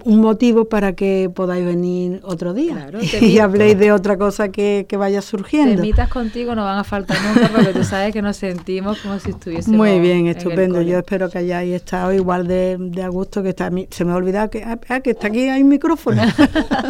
[0.04, 2.90] motivo para que podáis venir otro día
[3.20, 5.76] y habléis de otra cosa que, vaya surgiendo.
[5.76, 9.30] Temitas contigo no van a faltar nunca porque tú sabes que nos sentimos como si
[9.30, 10.82] estuviésemos Muy bien, estupendo.
[10.82, 13.70] Yo espero que hayáis estado igual de, a gusto que está.
[13.90, 16.22] Se me ha olvidado que, ah, ah, que está aquí, hay micrófono.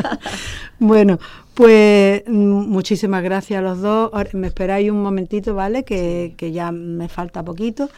[0.78, 1.18] bueno,
[1.54, 4.10] pues mm, muchísimas gracias a los dos.
[4.34, 5.84] me esperáis un momentito, ¿vale?
[5.84, 7.88] Que, que ya me falta poquito.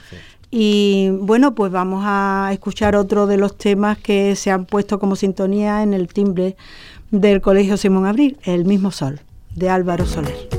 [0.51, 5.17] Y bueno, pues vamos a escuchar otro de los temas que se han puesto como
[5.17, 6.57] sintonía en el timbre
[7.11, 9.21] del Colegio Simón Abril, El mismo sol,
[9.55, 10.56] de Álvaro Soler.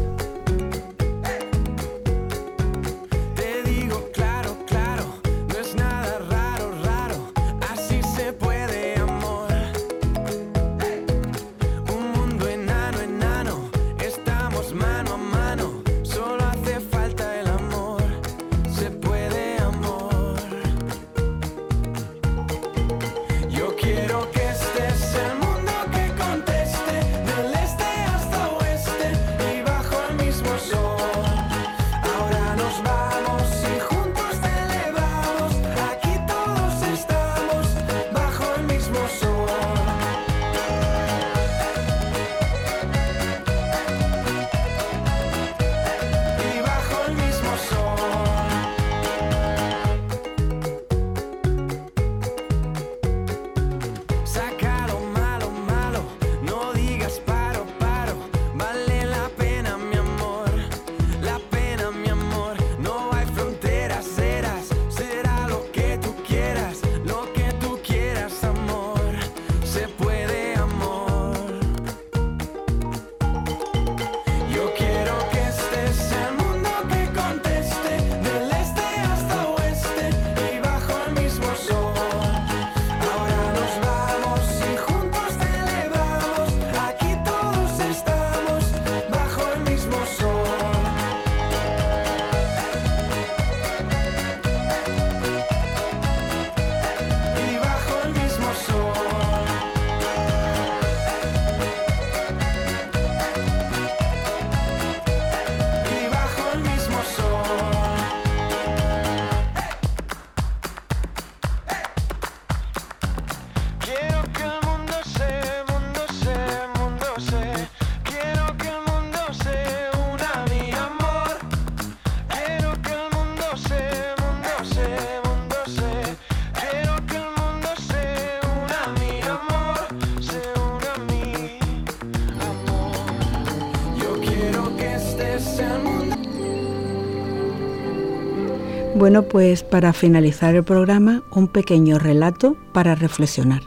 [138.97, 143.61] Bueno, pues para finalizar el programa, un pequeño relato para reflexionar.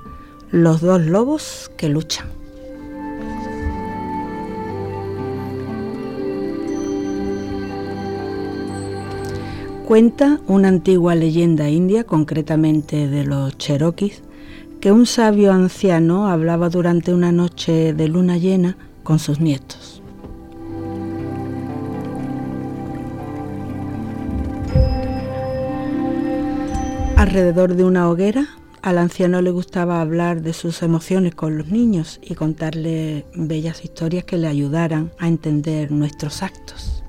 [0.51, 2.27] Los dos lobos que luchan.
[9.87, 14.23] Cuenta una antigua leyenda india, concretamente de los cherokees,
[14.81, 19.90] que un sabio anciano hablaba durante una noche de luna llena con sus nietos.
[27.31, 28.49] Alrededor de una hoguera,
[28.83, 34.25] al anciano le gustaba hablar de sus emociones con los niños y contarle bellas historias
[34.25, 37.05] que le ayudaran a entender nuestros actos.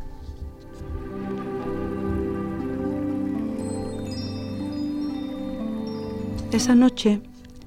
[6.51, 7.19] Esa noche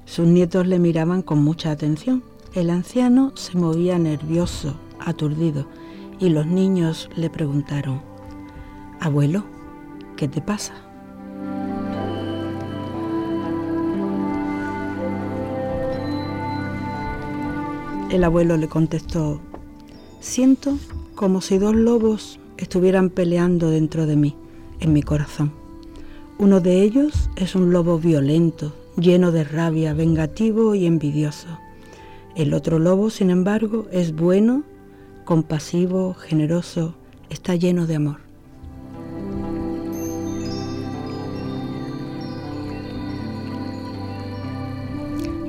[0.05, 2.23] sus nietos le miraban con mucha atención.
[2.53, 5.67] El anciano se movía nervioso, aturdido,
[6.19, 8.01] y los niños le preguntaron,
[9.01, 9.43] Abuelo,
[10.15, 10.84] ¿qué te pasa?
[18.11, 19.41] El abuelo le contestó,
[20.19, 20.77] siento
[21.15, 24.35] como si dos lobos estuvieran peleando dentro de mí,
[24.79, 25.51] en mi corazón.
[26.37, 31.47] Uno de ellos es un lobo violento, lleno de rabia, vengativo y envidioso.
[32.35, 34.63] El otro lobo, sin embargo, es bueno,
[35.23, 36.93] compasivo, generoso,
[37.29, 38.24] está lleno de amor.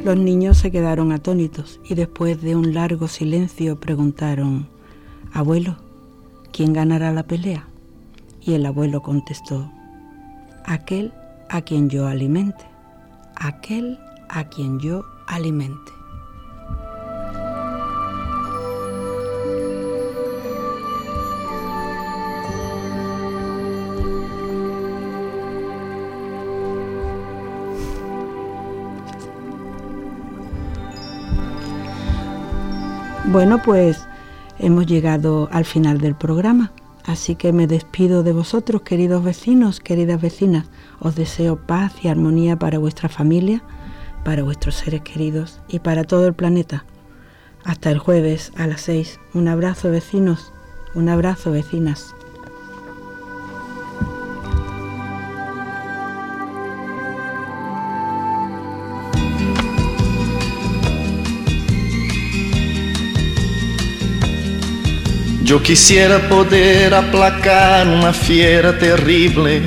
[0.07, 4.68] Los niños se quedaron atónitos y después de un largo silencio preguntaron,
[5.32, 5.78] Abuelo,
[6.52, 7.66] ¿quién ganará la pelea?
[8.40, 9.68] Y el abuelo contestó,
[10.64, 11.12] aquel
[11.48, 12.64] a quien yo alimente,
[13.34, 13.98] aquel
[14.28, 15.95] a quien yo alimente.
[33.29, 34.07] Bueno, pues
[34.61, 36.70] hemos llegado al final del programa.
[37.05, 40.66] Así que me despido de vosotros, queridos vecinos, queridas vecinas.
[41.01, 43.62] Os deseo paz y armonía para vuestra familia,
[44.24, 46.85] para vuestros seres queridos y para todo el planeta.
[47.64, 49.18] Hasta el jueves a las seis.
[49.35, 50.53] Un abrazo vecinos,
[50.95, 52.14] un abrazo vecinas.
[65.47, 69.62] Yo quisiera poder aplacar una fiera terrible.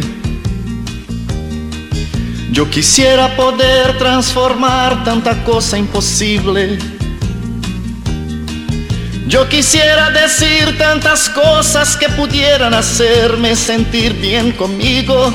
[2.51, 6.77] Yo quisiera poder transformar tanta cosa imposible.
[9.25, 15.34] Yo quisiera decir tantas cosas que pudieran hacerme sentir bien conmigo.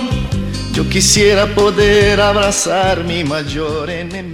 [0.75, 4.34] Yo quisiera poder abrazar mi mayor enemigo.